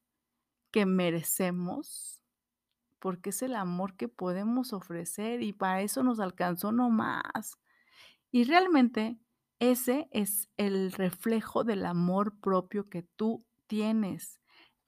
que 0.73 0.87
merecemos, 0.87 2.21
porque 2.99 3.31
es 3.31 3.43
el 3.43 3.55
amor 3.55 3.95
que 3.95 4.09
podemos 4.09 4.73
ofrecer 4.73 5.41
y 5.41 5.53
para 5.53 5.83
eso 5.83 6.03
nos 6.03 6.19
alcanzó 6.19 6.73
no 6.73 6.91
más. 6.91 7.61
Y 8.33 8.43
realmente 8.43 9.21
ese 9.61 10.09
es 10.11 10.49
el 10.57 10.91
reflejo 10.91 11.63
del 11.63 11.87
amor 11.87 12.41
propio 12.41 12.89
que 12.89 13.05
tú 13.05 13.47
tienes. 13.69 14.40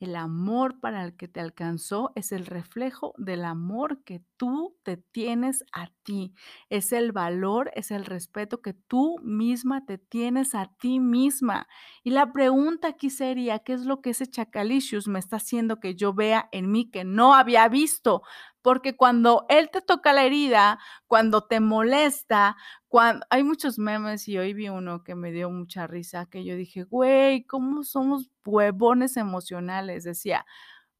El 0.03 0.17
amor 0.17 0.81
para 0.81 1.05
el 1.05 1.15
que 1.17 1.29
te 1.29 1.39
alcanzó 1.39 2.11
es 2.17 2.33
el 2.33 2.45
reflejo 2.47 3.15
del 3.19 3.45
amor 3.45 4.03
que 4.03 4.21
tú 4.37 4.77
te 4.83 4.97
tienes 4.97 5.63
a 5.73 5.93
ti. 6.03 6.35
Es 6.71 6.91
el 6.91 7.13
valor, 7.13 7.71
es 7.77 7.93
el 7.93 8.05
respeto 8.05 8.63
que 8.63 8.75
tú 8.75 9.21
misma 9.23 9.87
te 9.87 9.99
tienes 9.99 10.57
a 10.57 10.73
ti 10.81 10.99
misma. 10.99 11.69
Y 12.03 12.11
la 12.11 12.33
pregunta 12.33 12.89
aquí 12.89 13.11
sería, 13.11 13.61
¿qué 13.61 13.75
es 13.75 13.83
lo 13.83 14.01
que 14.01 14.11
ese 14.11 14.27
chacalicious 14.27 15.07
me 15.07 15.21
está 15.21 15.37
haciendo 15.37 15.79
que 15.79 15.95
yo 15.95 16.13
vea 16.13 16.49
en 16.51 16.73
mí 16.73 16.91
que 16.91 17.05
no 17.05 17.37
había 17.37 17.69
visto? 17.69 18.23
Porque 18.63 18.97
cuando 18.97 19.45
él 19.49 19.71
te 19.71 19.83
toca 19.83 20.13
la 20.13 20.25
herida, 20.25 20.79
cuando 21.09 21.43
te 21.47 21.61
molesta, 21.61 22.57
cuando 22.89 23.27
hay 23.31 23.43
muchos 23.45 23.79
memes 23.79 24.29
y 24.29 24.39
hoy 24.39 24.55
vi 24.55 24.69
uno 24.69 25.03
que 25.03 25.15
me 25.15 25.33
dio 25.33 25.51
mucha 25.51 25.87
risa, 25.87 26.27
que 26.27 26.45
yo 26.45 26.57
dije, 26.57 26.85
güey, 26.85 27.45
¿cómo 27.45 27.83
somos 27.85 28.31
huevones 28.45 29.17
emocionales? 29.17 30.05
Decía, 30.05 30.47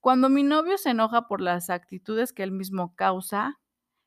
cuando 0.01 0.29
mi 0.29 0.43
novio 0.43 0.79
se 0.79 0.91
enoja 0.91 1.29
por 1.29 1.41
las 1.41 1.71
actitudes 1.71 2.33
que 2.33 2.43
él 2.43 2.51
mismo 2.53 2.95
causa 2.97 3.61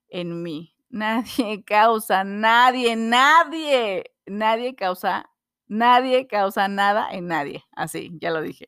en 0.09 0.43
mí. 0.43 0.75
Nadie 0.89 1.63
causa, 1.65 2.23
nadie, 2.23 2.95
nadie, 2.95 4.03
nadie 4.25 4.75
causa, 4.75 5.29
nadie 5.67 6.27
causa 6.27 6.67
nada 6.69 7.09
en 7.11 7.27
nadie. 7.27 7.65
Así, 7.75 8.11
ya 8.21 8.31
lo 8.31 8.41
dije. 8.41 8.67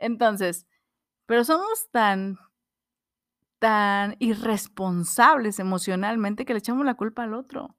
Entonces, 0.00 0.66
pero 1.26 1.44
somos 1.44 1.90
tan 1.92 2.38
tan 3.58 4.16
irresponsables 4.18 5.58
emocionalmente 5.58 6.44
que 6.44 6.52
le 6.52 6.60
echamos 6.60 6.84
la 6.84 6.94
culpa 6.94 7.24
al 7.24 7.34
otro. 7.34 7.76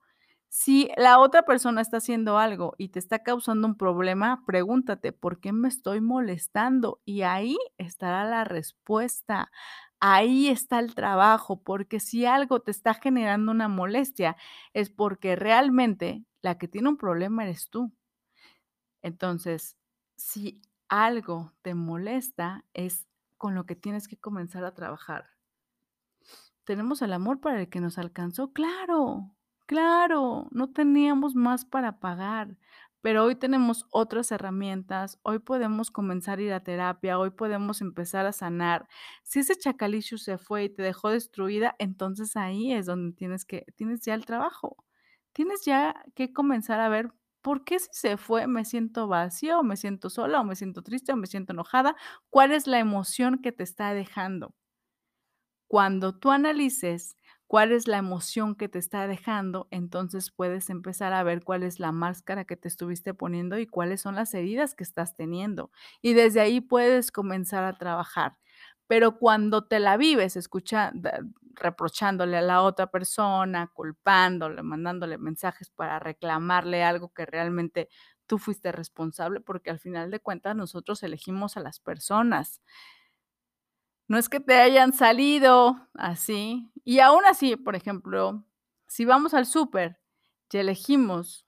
Si 0.50 0.90
la 0.98 1.20
otra 1.20 1.44
persona 1.44 1.82
está 1.82 1.98
haciendo 1.98 2.40
algo 2.40 2.74
y 2.78 2.90
te 2.90 3.00
está 3.00 3.20
causando 3.20 3.68
un 3.68 3.76
problema, 3.78 4.44
pregúntate, 4.48 5.12
¿por 5.14 5.40
qué 5.40 5.54
me 5.54 5.68
estoy 5.68 6.02
molestando? 6.02 7.02
Y 7.06 7.22
ahí 7.22 7.56
estará 7.78 8.26
la 8.26 8.44
respuesta. 8.46 9.52
Ahí 10.00 10.48
está 10.48 10.80
el 10.80 10.96
trabajo, 10.96 11.62
porque 11.62 12.00
si 12.00 12.26
algo 12.26 12.62
te 12.62 12.72
está 12.72 12.96
generando 12.96 13.52
una 13.52 13.68
molestia, 13.68 14.38
es 14.74 14.90
porque 14.90 15.36
realmente 15.36 16.24
la 16.42 16.58
que 16.58 16.68
tiene 16.68 16.90
un 16.90 16.98
problema 16.98 17.44
eres 17.44 17.70
tú. 17.70 17.92
Entonces, 19.02 19.78
si 20.16 20.62
algo 20.90 21.54
te 21.62 21.76
molesta, 21.76 22.66
es 22.74 23.08
con 23.38 23.56
lo 23.56 23.66
que 23.66 23.76
tienes 23.76 24.08
que 24.08 24.18
comenzar 24.18 24.66
a 24.66 24.74
trabajar. 24.74 25.39
¿Tenemos 26.70 27.02
el 27.02 27.14
amor 27.14 27.42
para 27.42 27.60
el 27.62 27.68
que 27.68 27.82
nos 27.82 27.98
alcanzó? 27.98 28.54
Claro, 28.54 29.36
claro, 29.66 30.48
no 30.52 30.72
teníamos 30.72 31.34
más 31.34 31.66
para 31.66 32.00
pagar, 32.00 32.60
pero 33.02 33.24
hoy 33.24 33.34
tenemos 33.34 33.88
otras 33.90 34.32
herramientas, 34.32 35.18
hoy 35.24 35.40
podemos 35.40 35.90
comenzar 35.90 36.38
a 36.38 36.42
ir 36.44 36.54
a 36.54 36.64
terapia, 36.64 37.18
hoy 37.18 37.32
podemos 37.32 37.82
empezar 37.82 38.28
a 38.28 38.34
sanar. 38.34 38.88
Si 39.24 39.40
ese 39.40 39.56
chacalicio 39.58 40.20
se 40.20 40.38
fue 40.38 40.66
y 40.66 40.70
te 40.70 40.84
dejó 40.84 41.10
destruida, 41.10 41.76
entonces 41.80 42.38
ahí 42.38 42.72
es 42.72 42.86
donde 42.86 43.16
tienes 43.16 43.46
que, 43.46 43.66
tienes 43.76 44.02
ya 44.02 44.14
el 44.14 44.28
trabajo. 44.28 44.78
Tienes 45.34 45.66
ya 45.66 45.96
que 46.14 46.34
comenzar 46.34 46.80
a 46.82 46.90
ver 46.90 47.12
por 47.42 47.64
qué 47.64 47.80
si 47.80 47.90
se 47.94 48.16
fue 48.18 48.46
me 48.46 48.64
siento 48.64 49.08
vacío, 49.08 49.64
me 49.64 49.76
siento 49.76 50.12
sola, 50.12 50.40
o 50.42 50.44
me 50.44 50.56
siento 50.56 50.84
triste, 50.84 51.14
o 51.14 51.16
me 51.16 51.26
siento 51.26 51.52
enojada. 51.54 51.96
¿Cuál 52.30 52.52
es 52.52 52.68
la 52.68 52.78
emoción 52.78 53.40
que 53.40 53.52
te 53.52 53.64
está 53.64 53.92
dejando? 53.96 54.54
Cuando 55.70 56.14
tú 56.18 56.32
analices 56.32 57.16
cuál 57.48 57.72
es 57.72 57.88
la 57.88 58.00
emoción 58.00 58.56
que 58.56 58.70
te 58.70 58.80
está 58.80 59.08
dejando, 59.08 59.68
entonces 59.72 60.32
puedes 60.32 60.70
empezar 60.72 61.14
a 61.14 61.24
ver 61.24 61.44
cuál 61.44 61.64
es 61.64 61.80
la 61.80 61.92
máscara 61.92 62.46
que 62.46 62.58
te 62.58 62.68
estuviste 62.68 63.14
poniendo 63.14 63.60
y 63.60 63.68
cuáles 63.68 64.02
son 64.02 64.16
las 64.16 64.34
heridas 64.34 64.76
que 64.76 64.84
estás 64.84 65.16
teniendo. 65.16 65.72
Y 66.02 66.14
desde 66.16 66.42
ahí 66.42 66.62
puedes 66.62 67.12
comenzar 67.12 67.64
a 67.66 67.78
trabajar. 67.78 68.38
Pero 68.88 69.20
cuando 69.20 69.68
te 69.68 69.80
la 69.80 69.98
vives, 69.98 70.36
escucha, 70.38 70.92
reprochándole 71.54 72.38
a 72.38 72.42
la 72.42 72.64
otra 72.64 72.88
persona, 72.88 73.72
culpándole, 73.74 74.64
mandándole 74.64 75.20
mensajes 75.20 75.70
para 75.70 76.00
reclamarle 76.00 76.84
algo 76.84 77.14
que 77.14 77.26
realmente 77.28 77.90
tú 78.28 78.40
fuiste 78.40 78.72
responsable, 78.72 79.42
porque 79.42 79.70
al 79.70 79.80
final 79.80 80.10
de 80.12 80.20
cuentas 80.20 80.56
nosotros 80.56 81.04
elegimos 81.04 81.58
a 81.58 81.62
las 81.62 81.80
personas. 81.80 82.62
No 84.10 84.18
es 84.18 84.28
que 84.28 84.40
te 84.40 84.56
hayan 84.56 84.92
salido 84.92 85.88
así. 85.94 86.68
Y 86.84 86.98
aún 87.00 87.24
así, 87.26 87.56
por 87.56 87.76
ejemplo, 87.76 88.44
si 88.88 89.06
vamos 89.06 89.36
al 89.36 89.46
súper 89.46 90.00
y 90.52 90.58
elegimos 90.58 91.46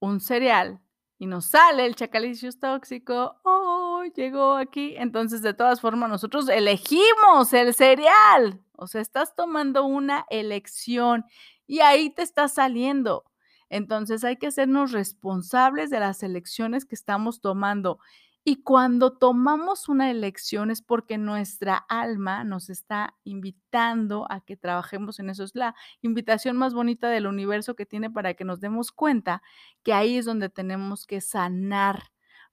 un 0.00 0.20
cereal 0.20 0.80
y 1.18 1.26
nos 1.26 1.46
sale 1.46 1.86
el 1.86 1.94
chacalicious 1.94 2.58
tóxico, 2.58 3.36
oh, 3.44 4.02
llegó 4.16 4.56
aquí. 4.56 4.96
Entonces, 4.96 5.40
de 5.40 5.54
todas 5.54 5.80
formas, 5.80 6.10
nosotros 6.10 6.48
elegimos 6.48 7.52
el 7.52 7.72
cereal. 7.74 8.60
O 8.72 8.88
sea, 8.88 9.00
estás 9.00 9.36
tomando 9.36 9.84
una 9.84 10.26
elección 10.30 11.24
y 11.68 11.78
ahí 11.78 12.10
te 12.10 12.22
está 12.22 12.48
saliendo. 12.48 13.22
Entonces, 13.68 14.24
hay 14.24 14.36
que 14.36 14.48
hacernos 14.48 14.90
responsables 14.90 15.90
de 15.90 16.00
las 16.00 16.24
elecciones 16.24 16.86
que 16.86 16.96
estamos 16.96 17.40
tomando. 17.40 18.00
Y 18.44 18.62
cuando 18.62 19.12
tomamos 19.18 19.88
una 19.88 20.10
elección 20.10 20.70
es 20.70 20.80
porque 20.80 21.18
nuestra 21.18 21.76
alma 21.76 22.42
nos 22.42 22.70
está 22.70 23.14
invitando 23.24 24.26
a 24.30 24.40
que 24.40 24.56
trabajemos 24.56 25.18
en 25.20 25.28
eso. 25.30 25.44
Es 25.44 25.54
la 25.54 25.74
invitación 26.00 26.56
más 26.56 26.72
bonita 26.72 27.10
del 27.10 27.26
universo 27.26 27.76
que 27.76 27.84
tiene 27.86 28.10
para 28.10 28.32
que 28.34 28.44
nos 28.44 28.60
demos 28.60 28.92
cuenta 28.92 29.42
que 29.82 29.92
ahí 29.92 30.16
es 30.16 30.24
donde 30.24 30.48
tenemos 30.48 31.06
que 31.06 31.20
sanar 31.20 32.10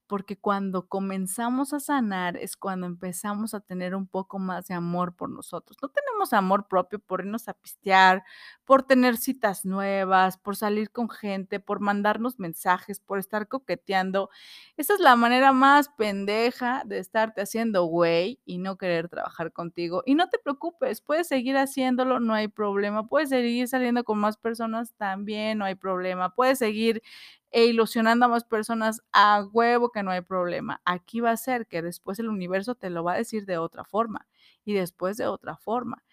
porque 0.08 0.38
cuando 0.38 0.88
comenzamos 0.88 1.74
a 1.74 1.80
sanar 1.80 2.38
es 2.38 2.56
cuando 2.56 2.88
empezamos 2.88 3.54
a 3.54 3.60
tener 3.60 3.94
un 3.94 4.08
poco 4.08 4.40
más 4.40 4.68
de 4.68 4.74
amor 4.74 5.16
por 5.16 5.30
nosotros. 5.30 5.78
No 5.82 5.90
tenemos 5.90 6.34
amor 6.34 6.68
propio 6.68 7.00
por 7.00 7.20
irnos 7.22 7.48
a 7.50 7.54
pistear, 7.54 8.24
por 8.66 8.84
tener 8.84 9.18
citas 9.18 9.66
nuevas, 9.66 10.38
por 10.38 10.56
salir 10.56 10.92
con 10.92 11.10
gente, 11.10 11.60
por 11.60 11.82
mandarnos 11.82 12.40
mensajes, 12.40 13.00
por 13.00 13.20
estar 13.20 13.48
coqueteando. 13.48 14.30
Esa 14.78 14.94
es 14.94 15.00
la 15.00 15.16
manera 15.16 15.52
más 15.52 15.90
pendeja 15.90 16.84
de 16.86 17.00
estarte 17.00 17.42
haciendo 17.42 17.84
güey 17.86 18.40
y 18.46 18.60
no 18.60 18.78
querer 18.78 19.10
trabajar 19.10 19.52
contigo. 19.52 20.04
Y 20.06 20.16
no 20.16 20.30
te 20.30 20.40
preocupes, 20.40 21.02
puedes 21.02 21.28
seguir 21.28 21.58
haciéndolo, 21.58 22.20
no 22.20 22.34
hay 22.34 22.48
problema. 22.48 23.08
Puedes 23.08 23.30
seguir 23.30 23.68
saliendo 23.68 24.04
con 24.04 24.20
más 24.20 24.38
personas 24.38 24.94
también, 24.96 25.58
no 25.58 25.66
hay 25.66 25.76
problema. 25.76 26.34
Puedes 26.34 26.60
seguir 26.60 27.02
e 27.52 27.66
ilusionando 27.66 28.26
a 28.26 28.30
más 28.30 28.44
personas 28.44 29.02
a 29.12 29.44
huevo 29.52 29.92
que 29.92 30.04
no 30.04 30.12
hay 30.12 30.22
problema. 30.22 30.82
Aquí 30.86 31.20
va 31.22 31.32
a 31.32 31.38
ser 31.38 31.68
que 31.68 31.82
después 31.82 32.20
el 32.20 32.30
universo 32.30 32.76
te 32.76 32.90
lo 32.90 33.04
va 33.04 33.14
a 33.14 33.18
decir 33.18 33.46
de 33.46 33.58
otra 33.58 33.84
forma 33.84 34.28
y 34.66 34.74
después 34.74 35.18
de 35.18 35.28
otra 35.28 35.58
forma. 35.58 36.04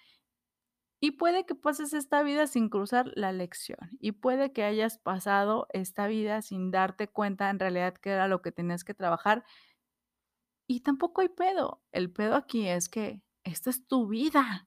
Y 1.01 1.11
puede 1.13 1.45
que 1.45 1.55
pases 1.55 1.93
esta 1.93 2.23
vida 2.23 2.47
sin 2.47 2.71
cruzar 2.71 3.13
la 3.15 3.31
lección 3.31 3.79
y 4.01 4.13
puede 4.13 4.53
que 4.53 4.65
hayas 4.65 4.97
pasado 4.99 5.67
esta 5.75 6.07
vida 6.07 6.41
sin 6.41 6.71
darte 6.71 7.09
cuenta 7.09 7.51
en 7.51 7.59
realidad 7.59 7.95
que 7.95 8.11
era 8.11 8.27
lo 8.27 8.41
que 8.41 8.53
tenías 8.53 8.85
que 8.85 8.95
trabajar. 8.95 9.45
Y 10.67 10.81
tampoco 10.81 11.21
hay 11.21 11.29
pedo. 11.29 11.83
El 11.93 12.11
pedo 12.11 12.37
aquí 12.37 12.69
es 12.69 12.89
que 12.89 13.21
esta 13.45 13.69
es 13.69 13.87
tu 13.87 14.09
vida. 14.09 14.67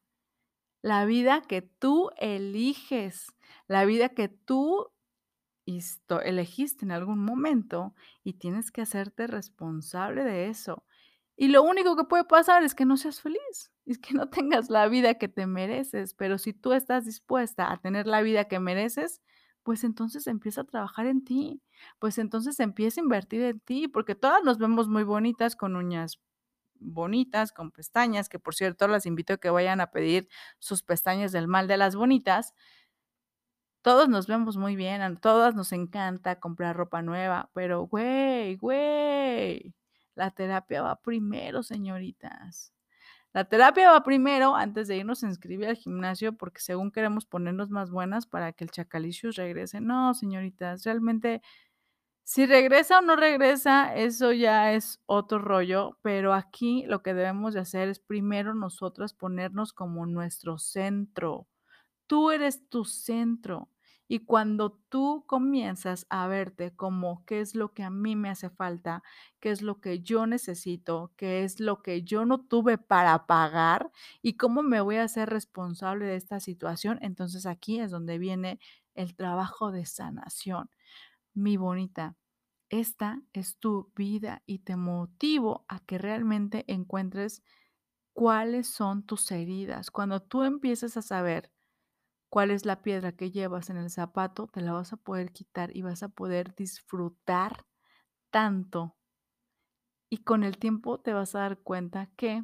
La 0.84 1.06
vida 1.06 1.42
que 1.42 1.64
tú 1.64 2.12
eliges, 2.18 3.28
la 3.68 3.86
vida 3.86 4.10
que 4.10 4.30
tú 4.30 4.92
elegiste 6.24 6.86
en 6.86 6.92
algún 6.92 7.20
momento 7.20 7.94
y 8.24 8.34
tienes 8.34 8.72
que 8.72 8.82
hacerte 8.82 9.28
responsable 9.28 10.24
de 10.24 10.48
eso. 10.50 10.86
Y 11.36 11.50
lo 11.50 11.62
único 11.64 11.96
que 11.96 12.06
puede 12.06 12.24
pasar 12.24 12.64
es 12.64 12.74
que 12.74 12.86
no 12.86 12.98
seas 12.98 13.22
feliz, 13.22 13.72
es 13.86 14.00
que 14.00 14.14
no 14.14 14.30
tengas 14.30 14.70
la 14.70 14.88
vida 14.88 15.16
que 15.16 15.28
te 15.28 15.46
mereces, 15.46 16.14
pero 16.16 16.38
si 16.38 16.54
tú 16.54 16.74
estás 16.74 17.06
dispuesta 17.06 17.72
a 17.72 17.78
tener 17.78 18.08
la 18.08 18.22
vida 18.22 18.46
que 18.46 18.60
mereces, 18.60 19.22
pues 19.64 19.84
entonces 19.84 20.28
empieza 20.28 20.62
a 20.62 20.64
trabajar 20.64 21.08
en 21.08 21.24
ti, 21.26 21.62
pues 22.00 22.18
entonces 22.18 22.60
empieza 22.62 23.02
a 23.02 23.04
invertir 23.04 23.42
en 23.44 23.60
ti, 23.60 23.88
porque 23.88 24.16
todas 24.16 24.44
nos 24.44 24.58
vemos 24.58 24.88
muy 24.88 25.04
bonitas 25.04 25.56
con 25.58 25.76
uñas 25.76 26.20
bonitas, 26.80 27.52
con 27.52 27.72
pestañas, 27.72 28.30
que 28.30 28.40
por 28.40 28.56
cierto 28.56 28.88
las 28.88 29.06
invito 29.06 29.34
a 29.34 29.38
que 29.38 29.50
vayan 29.50 29.82
a 29.82 29.92
pedir 29.92 30.30
sus 30.60 30.84
pestañas 30.84 31.32
del 31.32 31.48
mal 31.48 31.68
de 31.68 31.78
las 31.78 31.96
bonitas, 31.96 32.54
todos 33.82 34.10
nos 34.10 34.28
vemos 34.28 34.58
muy 34.58 34.76
bien, 34.76 35.02
a 35.02 35.16
todas 35.16 35.56
nos 35.56 35.72
encanta 35.72 36.40
comprar 36.40 36.76
ropa 36.76 37.02
nueva, 37.02 37.50
pero 37.54 37.84
güey, 37.88 38.56
güey, 38.58 39.74
la 40.16 40.32
terapia 40.32 40.82
va 40.82 40.96
primero, 41.02 41.64
señoritas. 41.64 42.74
La 43.34 43.46
terapia 43.46 43.92
va 43.92 44.04
primero 44.04 44.56
antes 44.56 44.88
de 44.88 44.98
irnos 44.98 45.24
a 45.24 45.28
inscribir 45.28 45.68
al 45.68 45.76
gimnasio 45.76 46.34
porque 46.38 46.60
según 46.62 46.92
queremos 46.92 47.26
ponernos 47.26 47.70
más 47.70 47.92
buenas 47.92 48.26
para 48.26 48.52
que 48.54 48.64
el 48.64 48.72
chacalicious 48.72 49.36
regrese. 49.36 49.82
No, 49.82 50.14
señoritas, 50.16 50.84
realmente 50.84 51.42
si 52.28 52.46
regresa 52.46 53.00
o 53.00 53.02
no 53.02 53.16
regresa, 53.16 53.96
eso 53.96 54.34
ya 54.34 54.74
es 54.74 55.00
otro 55.06 55.40
rollo, 55.40 55.98
pero 56.02 56.34
aquí 56.34 56.84
lo 56.86 57.02
que 57.02 57.14
debemos 57.14 57.54
de 57.54 57.62
hacer 57.62 57.88
es 57.88 58.00
primero 58.00 58.54
nosotras 58.54 59.14
ponernos 59.14 59.72
como 59.72 60.06
nuestro 60.06 60.58
centro. 60.58 61.48
Tú 62.08 62.32
eres 62.32 62.70
tu 62.70 62.86
centro. 62.86 63.70
Y 64.10 64.20
cuando 64.20 64.72
tú 64.90 65.26
comienzas 65.28 66.08
a 66.10 66.28
verte 66.28 66.74
como 66.74 67.26
qué 67.26 67.42
es 67.42 67.56
lo 67.56 67.74
que 67.74 67.84
a 67.84 67.90
mí 67.90 68.16
me 68.16 68.30
hace 68.30 68.50
falta, 68.50 69.04
qué 69.42 69.52
es 69.52 69.62
lo 69.62 69.82
que 69.82 70.00
yo 70.00 70.26
necesito, 70.28 71.12
qué 71.18 71.44
es 71.44 71.60
lo 71.60 71.82
que 71.82 72.04
yo 72.04 72.26
no 72.26 72.40
tuve 72.40 72.78
para 72.78 73.28
pagar 73.28 73.92
y 74.22 74.38
cómo 74.38 74.64
me 74.64 74.80
voy 74.80 74.96
a 74.96 75.04
hacer 75.04 75.30
responsable 75.30 76.06
de 76.06 76.16
esta 76.16 76.40
situación, 76.40 77.00
entonces 77.02 77.46
aquí 77.46 77.82
es 77.82 77.92
donde 77.92 78.18
viene 78.18 78.60
el 78.96 79.14
trabajo 79.14 79.72
de 79.74 79.86
sanación. 79.86 80.70
Mi 81.34 81.58
bonita, 81.58 82.16
esta 82.70 83.22
es 83.34 83.58
tu 83.58 83.92
vida 83.96 84.44
y 84.46 84.60
te 84.60 84.76
motivo 84.78 85.66
a 85.70 85.80
que 85.82 85.98
realmente 85.98 86.66
encuentres 86.68 87.44
cuáles 88.14 88.68
son 88.68 89.04
tus 89.06 89.32
heridas. 89.32 89.92
Cuando 89.92 90.22
tú 90.22 90.44
empieces 90.44 90.98
a 90.98 91.02
saber 91.02 91.52
cuál 92.30 92.52
es 92.52 92.66
la 92.66 92.82
piedra 92.82 93.12
que 93.12 93.32
llevas 93.32 93.70
en 93.70 93.78
el 93.78 93.90
zapato, 93.90 94.48
te 94.48 94.62
la 94.62 94.74
vas 94.74 94.94
a 94.94 94.98
poder 94.98 95.32
quitar 95.32 95.76
y 95.76 95.82
vas 95.82 96.04
a 96.04 96.10
poder 96.10 96.56
disfrutar 96.56 97.66
tanto. 98.32 98.96
Y 100.10 100.18
con 100.20 100.44
el 100.44 100.58
tiempo 100.58 101.00
te 101.00 101.14
vas 101.14 101.36
a 101.36 101.40
dar 101.40 101.60
cuenta 101.60 102.10
que 102.16 102.44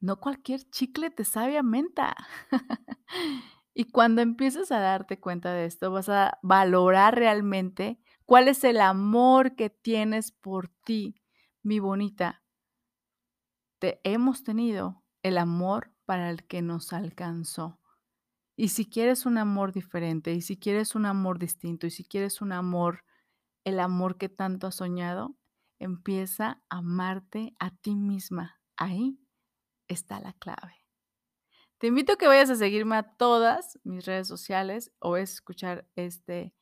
no 0.00 0.20
cualquier 0.20 0.68
chicle 0.70 1.10
te 1.10 1.24
sabe 1.24 1.58
a 1.58 1.62
menta. 1.62 2.14
y 3.74 3.90
cuando 3.90 4.22
empieces 4.22 4.70
a 4.72 4.80
darte 4.80 5.20
cuenta 5.20 5.52
de 5.52 5.66
esto, 5.66 5.90
vas 5.90 6.08
a 6.08 6.38
valorar 6.42 7.14
realmente 7.14 8.00
cuál 8.24 8.48
es 8.48 8.64
el 8.64 8.80
amor 8.80 9.56
que 9.56 9.70
tienes 9.70 10.32
por 10.32 10.68
ti, 10.68 11.22
mi 11.62 11.78
bonita. 11.78 12.42
te, 13.78 14.00
hemos 14.04 14.42
tenido 14.42 15.02
el 15.22 15.38
amor 15.38 15.92
para 16.04 16.30
el 16.30 16.46
que 16.46 16.62
nos 16.62 16.92
alcanzó. 16.92 17.80
Y 18.56 18.68
si 18.68 18.88
quieres 18.88 19.26
un 19.26 19.36
amor 19.36 19.72
diferente, 19.72 20.32
y 20.32 20.40
si 20.40 20.56
quieres 20.56 20.94
un 20.94 21.04
amor 21.04 21.38
distinto, 21.38 21.86
y 21.86 21.90
si 21.90 22.04
quieres 22.04 22.40
un 22.40 22.52
amor, 22.52 23.04
el 23.64 23.80
amor 23.80 24.16
que 24.16 24.30
tanto 24.30 24.66
has 24.66 24.76
soñado, 24.76 25.36
empieza 25.78 26.62
a 26.70 26.78
amarte 26.78 27.54
a 27.58 27.70
ti 27.70 27.94
misma. 27.94 28.62
Ahí 28.76 29.20
está 29.88 30.20
la 30.20 30.32
clave. 30.32 30.86
Te 31.78 31.88
invito 31.88 32.14
a 32.14 32.16
que 32.16 32.26
vayas 32.26 32.48
a 32.48 32.56
seguirme 32.56 32.96
a 32.96 33.02
todas 33.02 33.78
mis 33.84 34.06
redes 34.06 34.26
sociales 34.26 34.90
o 34.98 35.12
a 35.14 35.20
escuchar 35.20 35.86
este 35.94 36.54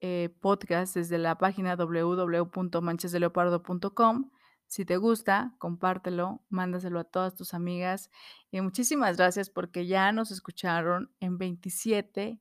eh, 0.00 0.28
podcast 0.40 0.94
desde 0.94 1.18
la 1.18 1.36
página 1.36 1.74
www.manchesdeleopardo.com. 1.74 4.30
Si 4.70 4.84
te 4.84 4.98
gusta, 4.98 5.52
compártelo, 5.58 6.44
mándaselo 6.48 7.00
a 7.00 7.04
todas 7.04 7.34
tus 7.34 7.54
amigas. 7.54 8.08
Y 8.52 8.60
muchísimas 8.60 9.16
gracias 9.16 9.50
porque 9.50 9.88
ya 9.88 10.12
nos 10.12 10.30
escucharon 10.30 11.12
en 11.18 11.38
27 11.38 12.40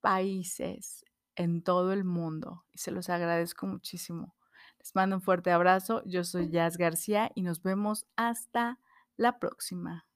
países 0.00 1.04
en 1.36 1.62
todo 1.62 1.92
el 1.92 2.04
mundo 2.04 2.64
y 2.72 2.78
se 2.78 2.92
los 2.92 3.10
agradezco 3.10 3.66
muchísimo. 3.66 4.34
Les 4.78 4.94
mando 4.94 5.16
un 5.16 5.22
fuerte 5.22 5.50
abrazo. 5.50 6.02
Yo 6.06 6.24
soy 6.24 6.48
Jazz 6.48 6.78
García 6.78 7.30
y 7.34 7.42
nos 7.42 7.62
vemos 7.62 8.06
hasta 8.16 8.78
la 9.18 9.38
próxima. 9.38 10.06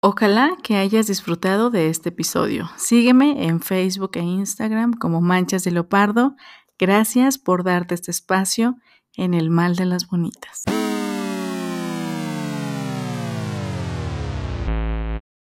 Ojalá 0.00 0.56
que 0.64 0.78
hayas 0.78 1.06
disfrutado 1.06 1.70
de 1.70 1.90
este 1.90 2.08
episodio. 2.08 2.68
Sígueme 2.76 3.46
en 3.46 3.60
Facebook 3.60 4.16
e 4.16 4.22
Instagram 4.22 4.94
como 4.94 5.20
Manchas 5.20 5.62
de 5.62 5.70
Leopardo. 5.70 6.34
Gracias 6.76 7.38
por 7.38 7.62
darte 7.62 7.94
este 7.94 8.10
espacio 8.10 8.78
en 9.16 9.34
el 9.34 9.50
mal 9.50 9.76
de 9.76 9.86
las 9.86 10.08
bonitas. 10.08 10.64